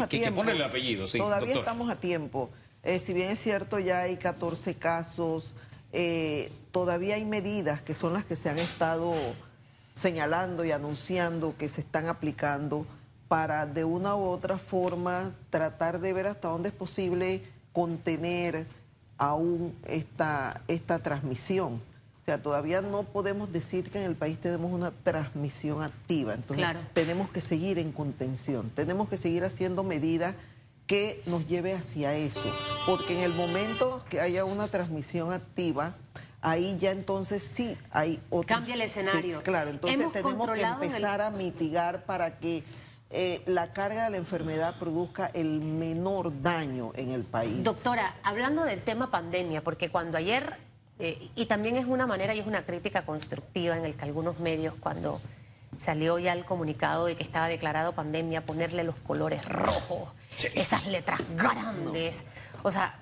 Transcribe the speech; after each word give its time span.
a 0.00 0.08
que, 0.08 0.18
tiempo. 0.18 0.40
Que 0.40 0.40
ponerle 0.40 0.64
el 0.64 0.68
apellido, 0.70 1.06
sí, 1.06 1.18
Todavía 1.18 1.54
doctora. 1.54 1.70
estamos 1.70 1.90
a 1.90 1.96
tiempo. 1.96 2.50
Eh, 2.82 2.98
si 2.98 3.12
bien 3.12 3.30
es 3.30 3.38
cierto, 3.38 3.78
ya 3.78 4.00
hay 4.00 4.16
14 4.16 4.74
casos, 4.74 5.52
eh, 5.92 6.50
todavía 6.70 7.16
hay 7.16 7.24
medidas 7.24 7.82
que 7.82 7.94
son 7.94 8.12
las 8.12 8.24
que 8.24 8.36
se 8.36 8.48
han 8.48 8.58
estado 8.58 9.12
señalando 9.94 10.64
y 10.64 10.72
anunciando 10.72 11.54
que 11.58 11.68
se 11.68 11.82
están 11.82 12.08
aplicando 12.08 12.86
para 13.28 13.66
de 13.66 13.84
una 13.84 14.16
u 14.16 14.24
otra 14.24 14.58
forma 14.58 15.32
tratar 15.50 16.00
de 16.00 16.12
ver 16.12 16.26
hasta 16.26 16.48
dónde 16.48 16.70
es 16.70 16.74
posible 16.74 17.42
contener 17.72 18.66
aún 19.18 19.76
esta, 19.86 20.62
esta 20.66 20.98
transmisión. 21.00 21.82
O 22.22 22.24
sea, 22.26 22.42
todavía 22.42 22.80
no 22.82 23.02
podemos 23.04 23.50
decir 23.52 23.90
que 23.90 23.98
en 23.98 24.04
el 24.04 24.14
país 24.14 24.38
tenemos 24.40 24.70
una 24.72 24.90
transmisión 24.90 25.82
activa. 25.82 26.34
Entonces, 26.34 26.58
Claro. 26.58 26.80
tenemos 26.92 27.30
que 27.30 27.40
seguir 27.40 27.78
en 27.78 27.92
contención, 27.92 28.70
tenemos 28.74 29.08
que 29.08 29.16
seguir 29.16 29.44
haciendo 29.44 29.82
medidas 29.82 30.34
que 30.86 31.22
nos 31.26 31.46
lleve 31.46 31.72
hacia 31.74 32.14
eso, 32.14 32.42
porque 32.84 33.16
en 33.16 33.20
el 33.24 33.32
momento 33.34 34.04
que 34.10 34.20
haya 34.20 34.44
una 34.44 34.68
transmisión 34.68 35.32
activa, 35.32 35.94
ahí 36.42 36.76
ya 36.80 36.90
entonces 36.90 37.42
sí 37.42 37.76
hay 37.92 38.20
otro... 38.28 38.46
Cambia 38.48 38.74
el 38.74 38.82
escenario. 38.82 39.38
Sí, 39.38 39.44
claro, 39.44 39.70
entonces 39.70 40.00
Hemos 40.00 40.12
tenemos 40.12 40.50
que 40.50 40.60
el- 40.62 40.66
empezar 40.66 41.20
a 41.22 41.30
mitigar 41.30 42.04
para 42.04 42.38
que 42.38 42.64
eh, 43.12 43.42
la 43.46 43.72
carga 43.72 44.04
de 44.04 44.10
la 44.10 44.16
enfermedad 44.18 44.78
produzca 44.78 45.30
el 45.34 45.62
menor 45.62 46.42
daño 46.42 46.92
en 46.94 47.10
el 47.10 47.24
país. 47.24 47.62
Doctora, 47.64 48.14
hablando 48.22 48.64
del 48.64 48.80
tema 48.82 49.10
pandemia, 49.10 49.62
porque 49.64 49.90
cuando 49.90 50.16
ayer, 50.18 50.54
eh, 51.00 51.30
y 51.34 51.46
también 51.46 51.76
es 51.76 51.86
una 51.86 52.06
manera 52.06 52.34
y 52.34 52.40
es 52.40 52.46
una 52.46 52.62
crítica 52.62 53.02
constructiva 53.04 53.76
en 53.76 53.84
el 53.84 53.94
que 53.94 54.04
algunos 54.04 54.38
medios, 54.38 54.74
cuando 54.78 55.20
salió 55.78 56.18
ya 56.18 56.32
el 56.32 56.44
comunicado 56.44 57.06
de 57.06 57.16
que 57.16 57.22
estaba 57.22 57.48
declarado 57.48 57.92
pandemia, 57.92 58.44
ponerle 58.44 58.84
los 58.84 59.00
colores 59.00 59.46
rojos, 59.46 60.10
esas 60.54 60.86
letras 60.86 61.20
grandes. 61.36 62.22
O 62.62 62.70
sea, 62.70 62.98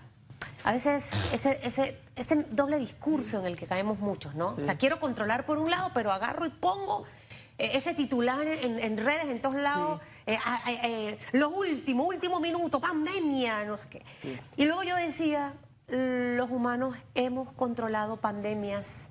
a 0.64 0.72
veces 0.72 1.06
ese, 1.32 1.58
ese, 1.62 1.98
ese 2.14 2.46
doble 2.50 2.78
discurso 2.78 3.40
en 3.40 3.46
el 3.46 3.56
que 3.56 3.66
caemos 3.66 3.98
muchos, 3.98 4.34
¿no? 4.34 4.50
O 4.50 4.60
sea, 4.60 4.76
quiero 4.76 5.00
controlar 5.00 5.44
por 5.44 5.58
un 5.58 5.70
lado, 5.70 5.90
pero 5.94 6.12
agarro 6.12 6.46
y 6.46 6.50
pongo 6.50 7.04
eh, 7.58 7.70
ese 7.74 7.94
titular 7.94 8.46
en, 8.46 8.78
en 8.78 8.96
redes, 8.96 9.24
en 9.24 9.40
todos 9.40 9.56
lados, 9.56 10.00
eh, 10.28 10.38
eh, 10.66 10.78
eh, 10.82 11.18
lo 11.32 11.48
último, 11.48 12.04
último 12.04 12.38
minuto, 12.38 12.78
pandemia, 12.78 13.64
no 13.64 13.78
sé 13.78 13.88
qué. 13.88 14.02
Y 14.58 14.66
luego 14.66 14.82
yo 14.82 14.94
decía, 14.96 15.54
los 15.88 16.50
humanos 16.50 16.96
hemos 17.14 17.52
controlado 17.52 18.16
pandemias 18.18 19.08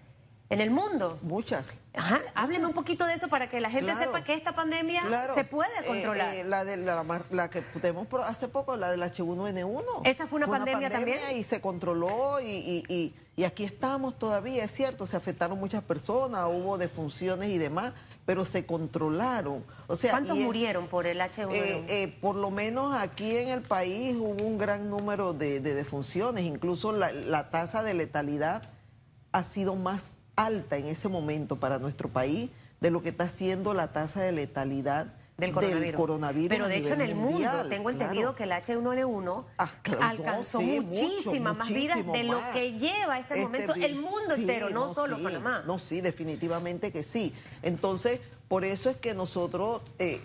en 0.50 0.62
el 0.62 0.72
mundo. 0.72 1.20
Muchas. 1.24 1.78
Ajá, 1.94 2.20
hábleme 2.36 2.68
un 2.68 2.74
poquito 2.74 3.06
de 3.06 3.16
eso 3.16 3.28
para 3.28 3.50
que 3.50 3.60
la 3.60 3.70
gente 3.70 3.92
Claro. 3.92 4.12
sepa 4.14 4.24
que 4.24 4.34
esta 4.34 4.56
pandemia 4.56 5.02
Claro. 5.06 5.34
se 5.36 5.44
puede 5.44 5.70
Eh, 5.82 5.88
controlar. 5.88 6.34
eh, 6.36 6.44
la, 6.46 6.64
de, 6.64 6.78
la, 6.78 7.04
la 7.32 7.50
que 7.50 7.62
tenemos 7.62 8.08
hace 8.24 8.48
poco, 8.48 8.78
la 8.78 8.90
del 8.92 9.02
H1N1. 9.04 10.02
Esa 10.06 10.28
fue 10.28 10.38
una 10.38 10.48
pandemia 10.48 10.90
también. 10.90 11.20
Y 11.36 11.44
se 11.44 11.60
controló 11.60 12.40
y, 12.40 12.46
y- 12.50 12.84
y- 12.88 13.16
y 13.38 13.44
aquí 13.46 13.64
estamos 13.64 14.18
todavía, 14.20 14.64
es 14.66 14.72
cierto, 14.72 15.06
se 15.08 15.16
afectaron 15.16 15.58
muchas 15.60 15.84
personas, 15.84 16.48
hubo 16.52 16.78
defunciones 16.78 17.52
y 17.52 17.60
demás, 17.60 17.94
pero 18.26 18.44
se 18.46 18.66
controlaron. 18.66 19.64
O 19.88 19.96
sea, 19.96 20.12
¿Cuántos 20.12 20.38
es- 20.38 20.44
murieron 20.44 20.88
por 20.88 21.06
el 21.06 21.22
H1N1? 21.22 21.54
eh, 21.54 21.86
eh, 21.88 22.18
por 22.20 22.36
lo 22.36 22.50
menos 22.50 22.94
aquí 22.96 23.38
en 23.38 23.50
el 23.50 23.62
país 23.62 24.16
hubo 24.18 24.44
un 24.44 24.58
gran 24.58 24.90
número 24.90 25.34
de, 25.34 25.60
de 25.62 25.76
defunciones, 25.76 26.44
incluso 26.46 26.92
la, 26.92 27.12
la 27.12 27.52
tasa 27.52 27.84
de 27.84 27.94
letalidad 27.94 28.64
ha 29.32 29.44
sido 29.44 29.76
más 29.76 30.16
alta 30.36 30.78
en 30.78 30.88
ese 30.88 31.08
momento 31.08 31.58
para 31.60 31.78
nuestro 31.78 32.10
país 32.10 32.50
de 32.82 32.90
lo 32.92 33.02
que 33.04 33.10
está 33.10 33.30
siendo 33.30 33.74
la 33.76 33.94
tasa 33.94 34.20
de 34.22 34.32
letalidad 34.32 35.14
del 35.38 35.52
coronavirus. 35.54 35.96
coronavirus 35.96 36.50
Pero 36.50 36.68
de 36.68 36.78
hecho 36.78 36.94
en 36.94 37.02
el 37.02 37.14
mundo 37.16 37.48
tengo 37.70 37.84
claro. 37.84 37.90
entendido 37.92 38.36
que 38.36 38.44
el 38.46 38.52
H1N1 38.52 39.44
Ah, 39.60 39.70
claro, 39.84 40.04
alcanzó 40.04 40.60
sí, 40.60 40.80
muchísimas 40.82 41.56
más 41.56 41.70
vidas 41.70 42.06
de 42.12 42.24
lo 42.24 42.42
más. 42.42 42.52
que 42.54 42.72
lleva 42.74 43.20
este, 43.20 43.42
momento 43.44 43.74
vi- 43.76 43.84
el 43.86 43.96
mundo 43.98 44.34
sí, 44.36 44.42
entero, 44.42 44.70
no, 44.72 44.92
solo 44.94 45.18
sí, 45.18 45.24
Panamá. 45.24 45.64
No, 45.68 45.78
sí, 45.78 46.02
definitivamente 46.02 46.92
que 46.92 47.04
sí. 47.04 47.34
Entonces, 47.62 48.20
por 48.48 48.66
eso 48.66 48.90
es 48.90 48.98
que 48.98 49.14
nosotros 49.14 49.82
eh, 50.00 50.22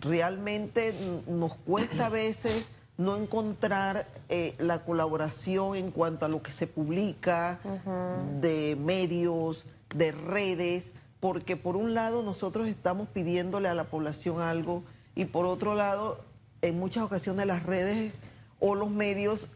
realmente 0.00 0.94
nos 1.26 1.54
cuesta 1.54 2.06
a 2.06 2.08
veces 2.08 2.68
no 2.96 3.16
encontrar 3.16 4.06
eh, 4.28 4.54
la 4.58 4.80
colaboración 4.80 5.76
en 5.76 5.90
cuanto 5.90 6.24
a 6.24 6.28
lo 6.28 6.42
que 6.42 6.52
se 6.52 6.66
publica 6.66 7.60
de 8.40 8.76
medios, 8.80 9.64
de 9.94 10.10
redes, 10.12 10.90
porque 11.20 11.56
por 11.56 11.76
un 11.76 11.94
lado 11.94 12.22
nosotros 12.22 12.68
estamos 12.68 13.08
pidiéndole 13.08 13.68
a 13.68 13.74
la 13.74 13.84
población 13.84 14.40
algo 14.40 14.82
y 15.14 15.24
por 15.24 15.46
otro 15.46 15.74
lado, 15.74 16.20
en 16.62 16.78
muchas 16.78 17.02
ocasiones 17.04 17.46
las 17.46 17.64
redes 17.64 18.12
o 18.60 18.74
los 18.74 18.90
medios 18.90 19.48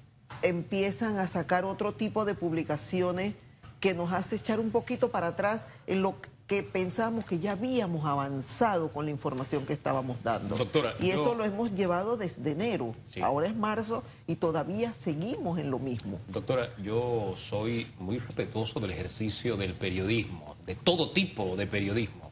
empiezan 0.43 1.19
a 1.19 1.27
sacar 1.27 1.65
otro 1.65 1.93
tipo 1.93 2.25
de 2.25 2.35
publicaciones 2.35 3.35
que 3.81 3.95
nos 3.95 4.13
hace 4.13 4.37
echar 4.37 4.61
un 4.61 4.71
poquito 4.71 5.11
para 5.11 5.29
atrás 5.29 5.67
en 5.87 6.03
lo 6.03 6.15
que 6.47 6.63
pensamos 6.63 7.25
que 7.25 7.39
ya 7.39 7.53
habíamos 7.53 8.05
avanzado 8.05 8.89
con 8.93 9.05
la 9.07 9.11
información 9.11 9.65
que 9.65 9.73
estábamos 9.73 10.23
dando. 10.23 10.57
Doctora, 10.57 10.95
y 11.01 11.11
eso 11.11 11.27
yo- 11.27 11.35
lo 11.35 11.45
hemos 11.45 11.73
llevado 11.75 12.17
desde 12.17 12.53
enero. 12.53 12.95
Sí. 13.11 13.21
Ahora 13.23 13.47
es 13.49 13.57
marzo 13.57 14.03
y 14.27 14.37
todavía 14.37 14.93
seguimos 14.93 15.59
en 15.59 15.71
lo 15.71 15.79
mismo. 15.79 16.19
Doctora, 16.29 16.69
yo 16.83 17.35
soy 17.37 17.87
muy 17.99 18.19
respetuoso 18.19 18.81
del 18.81 18.91
ejercicio 18.91 19.57
del 19.57 19.75
periodismo, 19.75 20.52
de 20.67 20.75
todo 20.75 21.11
tipo 21.11 21.57
de 21.57 21.67
periodismo. 21.67 22.31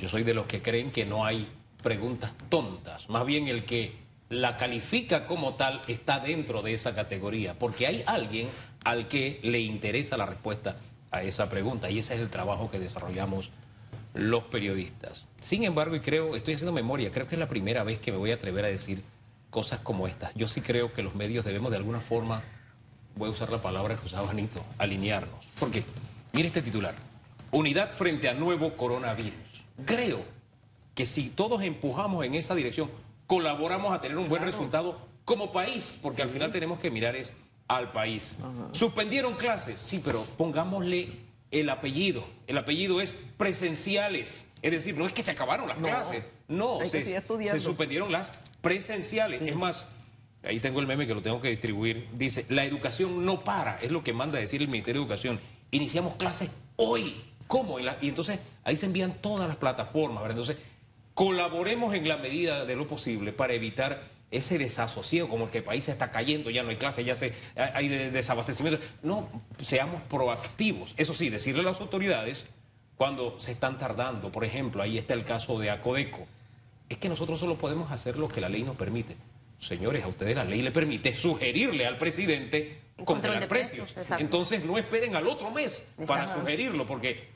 Yo 0.00 0.08
soy 0.08 0.22
de 0.22 0.34
los 0.34 0.46
que 0.46 0.62
creen 0.62 0.90
que 0.90 1.04
no 1.04 1.24
hay 1.24 1.48
preguntas 1.82 2.32
tontas, 2.48 3.08
más 3.10 3.26
bien 3.26 3.48
el 3.48 3.64
que 3.64 4.04
la 4.30 4.56
califica 4.56 5.26
como 5.26 5.54
tal 5.54 5.82
está 5.86 6.18
dentro 6.18 6.62
de 6.62 6.74
esa 6.74 6.94
categoría, 6.94 7.58
porque 7.58 7.86
hay 7.86 8.02
alguien 8.06 8.48
al 8.84 9.08
que 9.08 9.38
le 9.42 9.60
interesa 9.60 10.16
la 10.16 10.26
respuesta 10.26 10.76
a 11.10 11.22
esa 11.22 11.48
pregunta 11.48 11.90
y 11.90 11.98
ese 11.98 12.14
es 12.14 12.20
el 12.20 12.30
trabajo 12.30 12.70
que 12.70 12.78
desarrollamos 12.78 13.50
los 14.14 14.44
periodistas. 14.44 15.26
Sin 15.40 15.64
embargo, 15.64 15.94
y 15.94 16.00
creo, 16.00 16.34
estoy 16.34 16.54
haciendo 16.54 16.72
memoria, 16.72 17.12
creo 17.12 17.26
que 17.26 17.34
es 17.34 17.38
la 17.38 17.48
primera 17.48 17.84
vez 17.84 17.98
que 17.98 18.12
me 18.12 18.18
voy 18.18 18.30
a 18.30 18.34
atrever 18.34 18.64
a 18.64 18.68
decir 18.68 19.02
cosas 19.50 19.80
como 19.80 20.08
estas. 20.08 20.32
Yo 20.34 20.48
sí 20.48 20.60
creo 20.60 20.92
que 20.92 21.02
los 21.02 21.14
medios 21.14 21.44
debemos 21.44 21.70
de 21.70 21.76
alguna 21.76 22.00
forma, 22.00 22.42
voy 23.16 23.28
a 23.28 23.32
usar 23.32 23.50
la 23.50 23.60
palabra 23.60 23.96
que 23.96 24.06
usaba 24.06 24.30
Anito, 24.30 24.64
alinearnos. 24.78 25.46
¿Por 25.58 25.70
qué? 25.70 25.84
Mire 26.32 26.48
este 26.48 26.62
titular. 26.62 26.94
Unidad 27.54 27.92
frente 27.92 28.28
a 28.28 28.34
nuevo 28.34 28.76
coronavirus. 28.76 29.64
Creo 29.84 30.24
que 30.94 31.06
si 31.06 31.28
todos 31.28 31.62
empujamos 31.62 32.24
en 32.24 32.34
esa 32.34 32.56
dirección, 32.56 32.90
colaboramos 33.28 33.94
a 33.94 34.00
tener 34.00 34.18
un 34.18 34.28
buen 34.28 34.42
resultado 34.42 34.98
como 35.24 35.52
país, 35.52 35.96
porque 36.02 36.22
al 36.22 36.30
final 36.30 36.50
tenemos 36.50 36.80
que 36.80 36.90
mirar 36.90 37.14
es 37.14 37.32
al 37.68 37.92
país. 37.92 38.34
Suspendieron 38.72 39.34
clases, 39.34 39.78
sí, 39.78 40.00
pero 40.04 40.24
pongámosle 40.36 41.10
el 41.52 41.70
apellido. 41.70 42.26
El 42.48 42.58
apellido 42.58 43.00
es 43.00 43.14
presenciales. 43.36 44.46
Es 44.60 44.72
decir, 44.72 44.96
no 44.96 45.06
es 45.06 45.12
que 45.12 45.22
se 45.22 45.30
acabaron 45.30 45.68
las 45.68 45.78
No. 45.78 45.86
clases. 45.86 46.24
No, 46.48 46.80
se, 46.84 47.60
suspendieron 47.60 48.10
las 48.10 48.32
presenciales. 48.62 49.40
Es 49.40 49.56
más, 49.56 49.86
ahí 50.42 50.58
tengo 50.58 50.80
el 50.80 50.86
meme 50.86 51.06
que 51.06 51.14
lo 51.14 51.22
tengo 51.22 51.40
que 51.40 51.50
distribuir. 51.50 52.08
Dice, 52.14 52.44
la 52.48 52.64
educación 52.64 53.24
no 53.24 53.40
para, 53.40 53.80
es 53.80 53.92
lo 53.92 54.02
que 54.02 54.12
manda 54.12 54.40
decir 54.40 54.60
el 54.60 54.68
Ministerio 54.68 55.00
de 55.00 55.04
Educación. 55.04 55.40
Iniciamos 55.70 56.16
clases 56.16 56.50
hoy. 56.76 57.22
¿Cómo? 57.46 57.78
La- 57.78 57.98
y 58.00 58.08
entonces 58.08 58.38
ahí 58.64 58.76
se 58.76 58.86
envían 58.86 59.14
todas 59.20 59.46
las 59.48 59.56
plataformas. 59.56 60.22
¿verdad? 60.22 60.38
Entonces, 60.38 60.56
colaboremos 61.14 61.94
en 61.94 62.08
la 62.08 62.16
medida 62.16 62.64
de 62.64 62.76
lo 62.76 62.86
posible 62.88 63.32
para 63.32 63.52
evitar 63.52 64.02
ese 64.30 64.58
desasosiego, 64.58 65.28
como 65.28 65.44
el 65.44 65.50
que 65.50 65.58
el 65.58 65.64
país 65.64 65.84
se 65.84 65.92
está 65.92 66.10
cayendo, 66.10 66.50
ya 66.50 66.62
no 66.64 66.70
hay 66.70 66.76
clases, 66.76 67.04
ya 67.06 67.14
se, 67.14 67.32
hay 67.56 67.88
de- 67.88 68.10
desabastecimiento. 68.10 68.84
No, 69.02 69.28
seamos 69.58 70.02
proactivos. 70.02 70.92
Eso 70.96 71.14
sí, 71.14 71.30
decirle 71.30 71.60
a 71.60 71.64
las 71.64 71.80
autoridades 71.80 72.46
cuando 72.96 73.38
se 73.38 73.52
están 73.52 73.78
tardando. 73.78 74.32
Por 74.32 74.44
ejemplo, 74.44 74.82
ahí 74.82 74.98
está 74.98 75.14
el 75.14 75.24
caso 75.24 75.58
de 75.60 75.70
Acodeco. 75.70 76.26
Es 76.88 76.98
que 76.98 77.08
nosotros 77.08 77.38
solo 77.38 77.56
podemos 77.58 77.92
hacer 77.92 78.18
lo 78.18 78.26
que 78.28 78.40
la 78.40 78.48
ley 78.48 78.62
nos 78.64 78.76
permite. 78.76 79.16
Señores, 79.60 80.02
a 80.04 80.08
ustedes 80.08 80.34
la 80.36 80.44
ley 80.44 80.62
le 80.62 80.72
permite 80.72 81.14
sugerirle 81.14 81.86
al 81.86 81.96
presidente 81.96 82.80
Un 82.98 83.04
control 83.04 83.34
congelar 83.34 83.40
de 83.42 83.46
precios, 83.48 83.92
precios. 83.92 84.20
Entonces 84.20 84.64
no 84.64 84.76
esperen 84.78 85.14
al 85.14 85.26
otro 85.28 85.50
mes 85.50 85.82
para 86.06 86.26
sugerirlo, 86.28 86.84
porque 86.86 87.28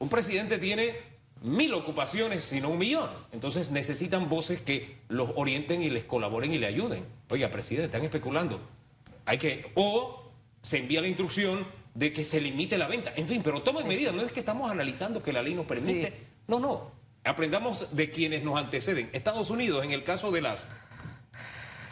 un 0.00 0.08
presidente 0.08 0.58
tiene 0.58 0.96
mil 1.42 1.72
ocupaciones, 1.74 2.44
sino 2.44 2.70
un 2.70 2.78
millón. 2.78 3.10
Entonces 3.32 3.70
necesitan 3.70 4.28
voces 4.28 4.60
que 4.60 4.96
los 5.08 5.30
orienten 5.36 5.82
y 5.82 5.90
les 5.90 6.04
colaboren 6.04 6.52
y 6.52 6.58
le 6.58 6.66
ayuden. 6.66 7.04
Oiga, 7.28 7.50
presidente, 7.50 7.86
están 7.86 8.02
especulando. 8.02 8.60
Hay 9.26 9.38
que. 9.38 9.70
O 9.74 10.32
se 10.62 10.78
envía 10.78 11.00
la 11.00 11.08
instrucción 11.08 11.66
de 11.94 12.12
que 12.12 12.24
se 12.24 12.40
limite 12.40 12.78
la 12.78 12.88
venta. 12.88 13.12
En 13.14 13.28
fin, 13.28 13.42
pero 13.42 13.62
tomen 13.62 13.86
medidas. 13.86 14.14
No 14.14 14.22
es 14.22 14.32
que 14.32 14.40
estamos 14.40 14.70
analizando 14.70 15.22
que 15.22 15.32
la 15.32 15.42
ley 15.42 15.54
nos 15.54 15.66
permite. 15.66 16.08
Sí. 16.08 16.14
No, 16.48 16.58
no. 16.58 16.90
Aprendamos 17.24 17.94
de 17.94 18.10
quienes 18.10 18.42
nos 18.42 18.58
anteceden. 18.58 19.10
Estados 19.12 19.50
Unidos, 19.50 19.84
en 19.84 19.90
el 19.90 20.02
caso 20.02 20.30
de 20.30 20.40
las 20.40 20.66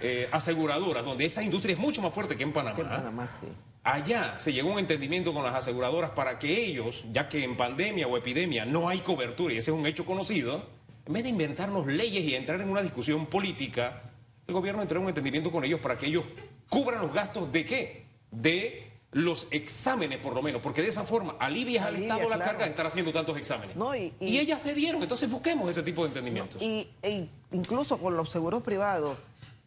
eh, 0.01 0.29
aseguradoras, 0.33 1.05
donde 1.05 1.27
esa 1.27 1.43
industria 1.43 1.75
es 1.75 1.79
mucho 1.79 2.01
más 2.01 2.15
fuerte 2.15 2.37
que 2.37 2.43
en 2.43 2.53
Panamá. 2.53 2.77
Que 2.77 2.83
en 2.83 2.89
Panamá, 2.89 3.29
sí. 3.41 3.49
Allá 3.93 4.39
se 4.39 4.53
llegó 4.53 4.69
a 4.69 4.73
un 4.75 4.79
entendimiento 4.79 5.33
con 5.33 5.43
las 5.45 5.55
aseguradoras 5.55 6.11
para 6.11 6.39
que 6.39 6.63
ellos, 6.67 7.05
ya 7.11 7.29
que 7.29 7.43
en 7.43 7.57
pandemia 7.57 8.07
o 8.07 8.17
epidemia 8.19 8.67
no 8.67 8.89
hay 8.89 8.99
cobertura, 8.99 9.55
y 9.55 9.59
ese 9.59 9.71
es 9.71 9.77
un 9.77 9.87
hecho 9.87 10.05
conocido, 10.05 10.63
en 11.07 11.13
vez 11.15 11.23
de 11.23 11.31
inventarnos 11.31 11.87
leyes 11.87 12.23
y 12.25 12.35
entrar 12.35 12.61
en 12.61 12.69
una 12.69 12.83
discusión 12.83 13.25
política, 13.27 14.03
el 14.47 14.53
gobierno 14.53 14.83
entró 14.83 14.99
en 14.99 15.05
un 15.05 15.09
entendimiento 15.09 15.51
con 15.51 15.65
ellos 15.65 15.81
para 15.81 15.97
que 15.97 16.07
ellos 16.07 16.25
cubran 16.69 17.01
los 17.01 17.15
gastos 17.15 17.51
de 17.51 17.65
qué? 17.65 18.05
De 18.31 18.91
los 19.13 19.47
exámenes, 19.53 20.19
por 20.19 20.35
lo 20.35 20.43
menos, 20.43 20.61
porque 20.61 20.83
de 20.83 20.89
esa 20.89 21.05
forma 21.05 21.37
alivias 21.41 21.87
al 21.87 21.95
Alivia, 21.95 22.13
Estado 22.15 22.29
la 22.29 22.39
carga 22.41 22.65
de 22.65 22.71
estar 22.71 22.85
haciendo 22.87 23.11
tantos 23.11 23.39
exámenes. 23.39 23.75
No, 23.75 23.97
y- 23.97 24.13
y, 24.21 24.35
y- 24.35 24.39
ellas 24.39 24.61
se 24.61 24.75
dieron, 24.75 25.03
entonces 25.03 25.31
busquemos 25.31 25.71
ese 25.71 25.83
tipo 25.83 26.03
de 26.03 26.09
entendimientos. 26.09 26.61
Y, 26.61 26.91
e 27.01 27.27
incluso 27.53 27.97
con 27.97 28.19
los 28.19 28.29
seguros 28.29 28.63
privados, 28.63 29.17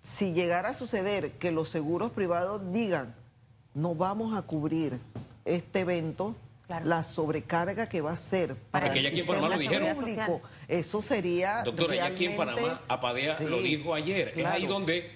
si 0.04 0.32
llegara 0.34 0.70
a 0.70 0.74
suceder 0.76 1.32
que 1.40 1.50
los 1.50 1.70
seguros 1.70 2.12
privados 2.12 2.72
digan, 2.72 3.16
no 3.74 3.96
vamos 3.96 4.34
a 4.38 4.42
cubrir 4.42 5.00
este 5.46 5.80
evento, 5.82 6.36
Claro. 6.68 6.86
la 6.86 7.04
sobrecarga 7.04 7.90
que 7.90 8.00
va 8.00 8.14
a 8.14 8.16
ser 8.18 8.56
para 8.56 8.86
Porque 8.86 9.00
el 9.00 9.04
ya 9.04 9.10
aquí 9.10 9.20
en 9.20 9.26
Panamá 9.28 9.50
lo 9.50 9.58
dijeron. 9.58 9.94
público, 9.94 10.42
eso 10.70 11.02
sería 11.02 11.64
Doctora, 11.64 11.96
ya 11.96 12.06
aquí 12.06 12.28
en 12.28 12.38
Panamá, 12.38 12.82
Apadea 12.88 13.36
Sí, 13.36 13.44
lo 13.44 13.62
dijo 13.62 13.94
ayer. 13.94 14.34
Es 14.38 14.46
ahí 14.46 14.68
donde 14.68 15.12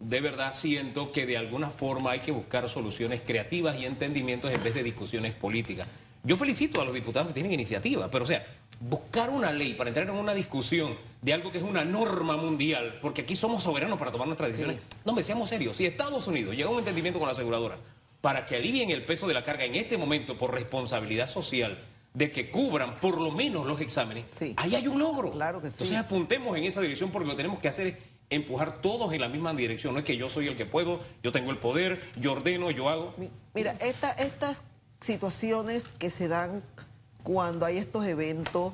de 0.00 0.20
verdad 0.20 0.52
siento 0.52 1.12
que 1.12 1.24
de 1.24 1.36
alguna 1.38 1.70
forma 1.70 2.10
hay 2.10 2.20
que 2.20 2.32
buscar 2.32 2.68
soluciones 2.68 3.20
creativas 3.24 3.76
y 3.76 3.86
entendimientos 3.86 4.50
en 4.52 4.62
vez 4.64 4.74
de 4.74 4.82
discusiones 4.82 5.32
políticas. 5.34 5.86
Yo 6.24 6.36
felicito 6.36 6.80
a 6.80 6.84
los 6.84 6.92
diputados 6.92 7.28
que 7.28 7.34
tienen 7.34 7.52
iniciativa, 7.52 8.10
pero 8.10 8.24
o 8.24 8.26
sea, 8.26 8.44
buscar 8.80 9.30
una 9.30 9.52
ley 9.52 9.74
para 9.74 9.90
entrar 9.90 10.08
en 10.08 10.14
una 10.16 10.34
discusión 10.34 10.96
de 11.22 11.32
algo 11.32 11.52
que 11.52 11.58
es 11.58 11.64
una 11.64 11.84
norma 11.84 12.36
mundial, 12.36 12.98
porque 13.00 13.22
aquí 13.22 13.36
somos 13.36 13.62
soberanos 13.62 13.96
para 13.96 14.10
tomar 14.10 14.26
nuestras 14.26 14.48
decisiones. 14.50 14.80
No, 15.04 15.12
me 15.12 15.22
seamos 15.22 15.48
serios. 15.48 15.76
Si 15.76 15.86
Estados 15.86 16.26
Unidos 16.26 16.56
llega 16.56 16.68
a 16.68 16.72
un 16.72 16.80
entendimiento 16.80 17.20
con 17.20 17.28
la 17.28 17.32
aseguradora 17.32 17.76
para 18.26 18.44
que 18.44 18.56
alivien 18.56 18.90
el 18.90 19.04
peso 19.04 19.28
de 19.28 19.34
la 19.34 19.44
carga 19.44 19.64
en 19.66 19.76
este 19.76 19.96
momento 19.96 20.36
por 20.36 20.52
responsabilidad 20.52 21.28
social 21.28 21.78
de 22.12 22.32
que 22.32 22.50
cubran 22.50 22.90
por 23.00 23.20
lo 23.20 23.30
menos 23.30 23.64
los 23.68 23.80
exámenes, 23.80 24.24
Sí. 24.36 24.52
ahí 24.56 24.74
hay 24.74 24.88
un 24.88 24.98
logro. 24.98 25.30
Claro 25.30 25.62
que 25.62 25.70
sí. 25.70 25.76
Entonces 25.76 25.96
apuntemos 25.96 26.56
en 26.56 26.64
esa 26.64 26.80
dirección 26.80 27.12
porque 27.12 27.26
lo 27.28 27.34
que 27.34 27.36
tenemos 27.36 27.60
que 27.60 27.68
hacer 27.68 27.86
es 27.86 27.94
empujar 28.28 28.80
todos 28.82 29.12
en 29.12 29.20
la 29.20 29.28
misma 29.28 29.54
dirección. 29.54 29.92
No 29.92 30.00
es 30.00 30.04
que 30.04 30.16
yo 30.16 30.28
soy 30.28 30.48
el 30.48 30.56
que 30.56 30.66
puedo, 30.66 30.98
yo 31.22 31.30
tengo 31.30 31.52
el 31.52 31.58
poder, 31.58 32.02
yo 32.18 32.32
ordeno, 32.32 32.72
yo 32.72 32.88
hago. 32.88 33.14
Mi- 33.16 33.30
Mira, 33.54 33.76
esta- 33.78 34.10
estas 34.10 34.60
situaciones 35.00 35.84
que 36.00 36.10
se 36.10 36.26
dan 36.26 36.64
cuando 37.22 37.64
hay 37.64 37.78
estos 37.78 38.04
eventos 38.06 38.72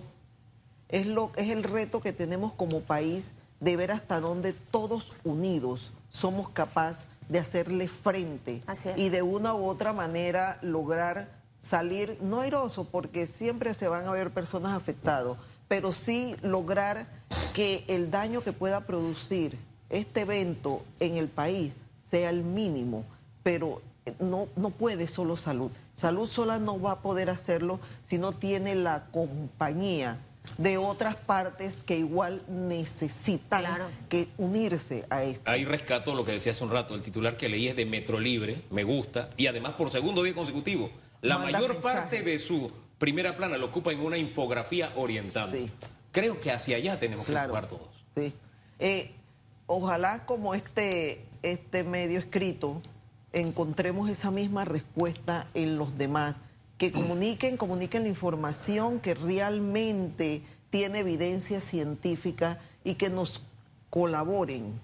es, 0.88 1.04
lo, 1.04 1.30
es 1.36 1.50
el 1.50 1.62
reto 1.62 2.00
que 2.00 2.14
tenemos 2.14 2.54
como 2.54 2.80
país 2.80 3.32
de 3.60 3.76
ver 3.76 3.92
hasta 3.92 4.18
dónde 4.18 4.54
todos 4.54 5.12
unidos 5.24 5.90
somos 6.10 6.48
capaces 6.48 7.04
de 7.28 7.38
hacerle 7.38 7.88
frente 7.88 8.62
y 8.96 9.08
de 9.08 9.22
una 9.22 9.54
u 9.54 9.66
otra 9.66 9.92
manera 9.92 10.58
lograr 10.62 11.28
salir, 11.60 12.18
no 12.20 12.40
airoso, 12.40 12.84
porque 12.84 13.26
siempre 13.26 13.74
se 13.74 13.88
van 13.88 14.06
a 14.06 14.10
ver 14.10 14.30
personas 14.30 14.74
afectadas, 14.74 15.38
pero 15.68 15.92
sí 15.92 16.36
lograr 16.42 17.06
que 17.54 17.84
el 17.88 18.10
daño 18.10 18.42
que 18.42 18.52
pueda 18.52 18.80
producir 18.80 19.56
este 19.88 20.22
evento 20.22 20.82
en 21.00 21.16
el 21.16 21.28
país 21.28 21.72
sea 22.10 22.30
el 22.30 22.42
mínimo, 22.42 23.04
pero 23.42 23.80
eh, 24.04 24.14
no, 24.18 24.48
no 24.56 24.70
puede 24.70 25.06
solo 25.06 25.36
salud. 25.36 25.70
Salud 25.94 26.28
sola 26.28 26.58
no 26.58 26.80
va 26.80 26.92
a 26.92 27.02
poder 27.02 27.30
hacerlo 27.30 27.78
si 28.08 28.18
no 28.18 28.32
tiene 28.32 28.74
la 28.74 29.06
compañía 29.12 30.18
de 30.58 30.76
otras 30.76 31.16
partes 31.16 31.82
que 31.82 31.96
igual 31.96 32.42
necesitan 32.48 33.60
Claro. 33.60 33.88
que 34.08 34.28
unirse 34.38 35.06
a 35.08 35.22
esto. 35.22 35.42
Ahí 35.50 35.64
rescato 35.64 36.14
lo 36.14 36.24
que 36.24 36.32
decía 36.32 36.52
hace 36.52 36.64
un 36.64 36.70
rato, 36.70 36.94
el 36.94 37.02
titular 37.02 37.36
que 37.36 37.48
leí 37.48 37.68
es 37.68 37.76
de 37.76 37.86
Metro 37.86 38.18
Libre, 38.20 38.62
me 38.70 38.82
gusta, 38.84 39.30
y 39.36 39.46
además 39.46 39.72
por 39.74 39.90
segundo 39.90 40.22
día 40.22 40.34
consecutivo, 40.34 40.90
la 41.22 41.38
Manda 41.38 41.52
mayor 41.58 41.74
mensaje. 41.74 41.94
parte 41.96 42.22
de 42.22 42.38
su 42.38 42.70
primera 42.98 43.34
plana 43.36 43.56
lo 43.56 43.66
ocupa 43.66 43.92
en 43.92 44.00
una 44.00 44.18
infografía 44.18 44.90
oriental. 44.96 45.50
Sí. 45.52 45.70
Creo 46.10 46.40
que 46.40 46.50
hacia 46.50 46.76
allá 46.76 46.98
tenemos 47.00 47.24
que 47.26 47.32
Claro. 47.32 47.48
jugar 47.48 47.68
todos. 47.68 47.88
Sí. 48.16 48.32
Eh, 48.78 49.12
ojalá 49.66 50.26
como 50.26 50.54
este, 50.54 51.24
este 51.42 51.84
medio 51.84 52.18
escrito 52.18 52.82
encontremos 53.32 54.10
esa 54.10 54.30
misma 54.30 54.64
respuesta 54.64 55.46
en 55.54 55.78
los 55.78 55.96
demás, 55.96 56.36
que 56.78 56.90
comuniquen, 56.92 57.56
comuniquen 57.56 58.02
la 58.02 58.08
información 58.08 58.98
que 59.00 59.14
realmente 59.14 60.42
tiene 60.70 61.00
evidencia 61.00 61.60
científica 61.60 62.58
y 62.84 62.94
que 62.94 63.10
nos 63.10 63.42
colaboren 63.90 64.80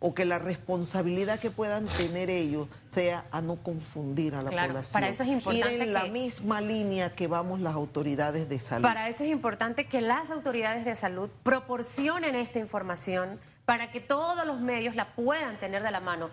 o 0.00 0.14
que 0.14 0.24
la 0.24 0.38
responsabilidad 0.38 1.40
que 1.40 1.50
puedan 1.50 1.86
tener 1.86 2.30
ellos 2.30 2.68
sea 2.92 3.24
a 3.32 3.40
no 3.40 3.56
confundir 3.56 4.34
a 4.36 4.42
la 4.42 4.50
Claro, 4.50 4.68
población. 4.68 4.92
para 4.92 5.08
eso 5.08 5.24
es 5.24 5.28
importante 5.28 5.74
Ir 5.74 5.82
en 5.82 5.92
la 5.92 6.04
que- 6.04 6.10
misma 6.10 6.60
línea 6.60 7.14
que 7.16 7.26
vamos 7.26 7.60
las 7.60 7.74
autoridades 7.74 8.48
de 8.48 8.58
salud. 8.60 8.82
Para 8.82 9.08
eso 9.08 9.24
es 9.24 9.30
importante 9.30 9.86
que 9.86 10.00
las 10.00 10.30
autoridades 10.30 10.84
de 10.84 10.94
salud 10.94 11.28
proporcionen 11.42 12.36
esta 12.36 12.60
información 12.60 13.40
para 13.64 13.90
que 13.90 14.00
todos 14.00 14.46
los 14.46 14.60
medios 14.60 14.94
la 14.94 15.14
puedan 15.14 15.56
tener 15.58 15.82
de 15.82 15.90
la 15.90 16.00
mano. 16.00 16.30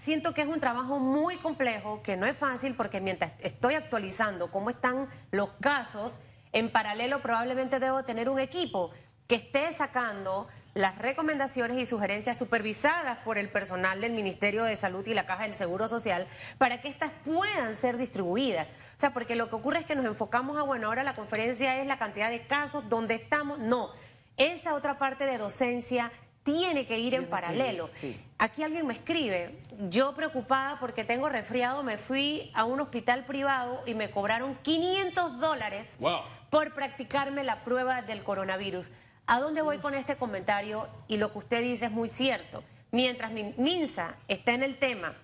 Siento 0.00 0.34
que 0.34 0.42
es 0.42 0.48
un 0.48 0.60
trabajo 0.60 0.98
muy 0.98 1.36
complejo, 1.36 2.02
que 2.02 2.16
no 2.16 2.26
es 2.26 2.36
fácil 2.36 2.74
porque 2.74 3.00
mientras 3.00 3.32
estoy 3.40 3.74
actualizando 3.74 4.50
cómo 4.50 4.70
están 4.70 5.08
los 5.30 5.50
casos, 5.60 6.18
en 6.52 6.70
paralelo 6.70 7.20
probablemente 7.22 7.80
debo 7.80 8.04
tener 8.04 8.28
un 8.28 8.38
equipo 8.38 8.90
que 9.26 9.36
esté 9.36 9.72
sacando 9.72 10.48
las 10.74 10.98
recomendaciones 10.98 11.78
y 11.78 11.86
sugerencias 11.86 12.38
supervisadas 12.38 13.18
por 13.18 13.38
el 13.38 13.48
personal 13.48 14.00
del 14.00 14.12
Ministerio 14.12 14.64
de 14.64 14.76
Salud 14.76 15.06
y 15.06 15.14
la 15.14 15.26
Caja 15.26 15.44
del 15.44 15.54
Seguro 15.54 15.88
Social 15.88 16.26
para 16.58 16.80
que 16.80 16.88
éstas 16.88 17.12
puedan 17.24 17.76
ser 17.76 17.96
distribuidas. 17.96 18.66
O 18.96 19.00
sea, 19.00 19.12
porque 19.12 19.36
lo 19.36 19.48
que 19.48 19.54
ocurre 19.54 19.80
es 19.80 19.86
que 19.86 19.94
nos 19.94 20.06
enfocamos 20.06 20.58
a, 20.58 20.62
bueno, 20.62 20.88
ahora 20.88 21.04
la 21.04 21.14
conferencia 21.14 21.80
es 21.80 21.86
la 21.86 21.98
cantidad 21.98 22.30
de 22.30 22.46
casos, 22.46 22.88
donde 22.88 23.14
estamos. 23.14 23.58
No, 23.58 23.90
esa 24.36 24.74
otra 24.74 24.98
parte 24.98 25.26
de 25.26 25.38
docencia 25.38 26.10
tiene 26.42 26.86
que 26.86 26.98
ir 26.98 27.14
en 27.14 27.28
paralelo. 27.28 27.88
ir, 27.94 27.98
sí. 28.00 28.20
Aquí 28.38 28.62
alguien 28.62 28.86
me 28.86 28.94
escribe, 28.94 29.60
yo 29.88 30.14
preocupada 30.14 30.80
porque 30.80 31.04
tengo 31.04 31.28
resfriado, 31.28 31.82
me 31.84 31.98
fui 31.98 32.50
a 32.54 32.64
un 32.64 32.80
hospital 32.80 33.24
privado 33.24 33.82
y 33.86 33.94
me 33.94 34.10
cobraron 34.10 34.56
500 34.62 35.38
dólares 35.38 35.94
Wow. 36.00 36.20
por 36.50 36.74
practicarme 36.74 37.44
la 37.44 37.60
prueba 37.64 38.02
del 38.02 38.24
coronavirus. 38.24 38.90
¿A 39.26 39.38
dónde 39.38 39.62
voy 39.62 39.78
con 39.78 39.94
este 39.94 40.16
comentario? 40.16 40.88
Y 41.06 41.16
lo 41.18 41.30
que 41.32 41.38
usted 41.38 41.62
dice 41.62 41.84
es 41.86 41.92
muy 41.92 42.08
cierto. 42.08 42.64
Mientras 42.90 43.30
mi- 43.30 43.54
MINSA 43.56 44.16
está 44.26 44.52
en 44.52 44.64
el 44.64 44.78
tema 44.78 45.14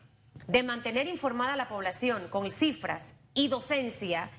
de 0.47 0.63
mantener 0.63 1.09
informada 1.09 1.55
a 1.55 1.57
la 1.57 1.69
población 1.69 2.29
con 2.29 2.51
cifras 2.53 3.13
y 3.35 3.49
docencia, 3.49 4.31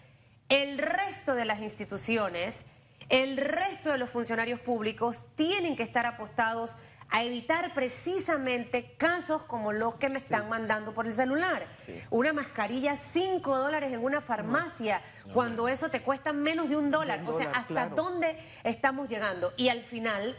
el 0.48 0.78
resto 0.78 1.36
de 1.36 1.44
las 1.46 1.60
instituciones, 1.62 2.64
el 3.10 3.38
resto 3.38 3.92
de 3.92 3.98
los 3.98 4.10
funcionarios 4.10 4.60
públicos 4.60 5.26
tienen 5.36 5.76
que 5.76 5.84
estar 5.84 6.06
apostados 6.06 6.76
a 7.12 7.24
evitar 7.24 7.74
precisamente 7.74 8.94
casos 8.98 9.42
como 9.44 9.72
los 9.72 9.96
que 9.96 10.10
me 10.10 10.20
están 10.20 10.48
mandando 10.48 10.94
por 10.94 11.08
el 11.08 11.14
celular. 11.14 11.66
Una 12.12 12.34
mascarilla, 12.34 12.96
5 12.96 13.58
dólares 13.58 13.92
en 13.92 14.04
una 14.04 14.22
farmacia, 14.22 15.02
cuando 15.34 15.68
eso 15.68 15.90
te 15.90 16.02
cuesta 16.02 16.34
menos 16.34 16.70
de 16.70 16.78
un 16.78 16.92
dólar. 16.92 17.22
un 17.22 17.30
o 17.30 17.34
sea, 17.34 17.48
dólar, 17.48 17.62
¿hasta 17.62 17.68
claro. 17.68 17.96
dónde 17.96 18.38
estamos 18.64 19.10
llegando? 19.10 19.54
Y 19.58 19.70
al 19.70 19.82
final, 19.82 20.38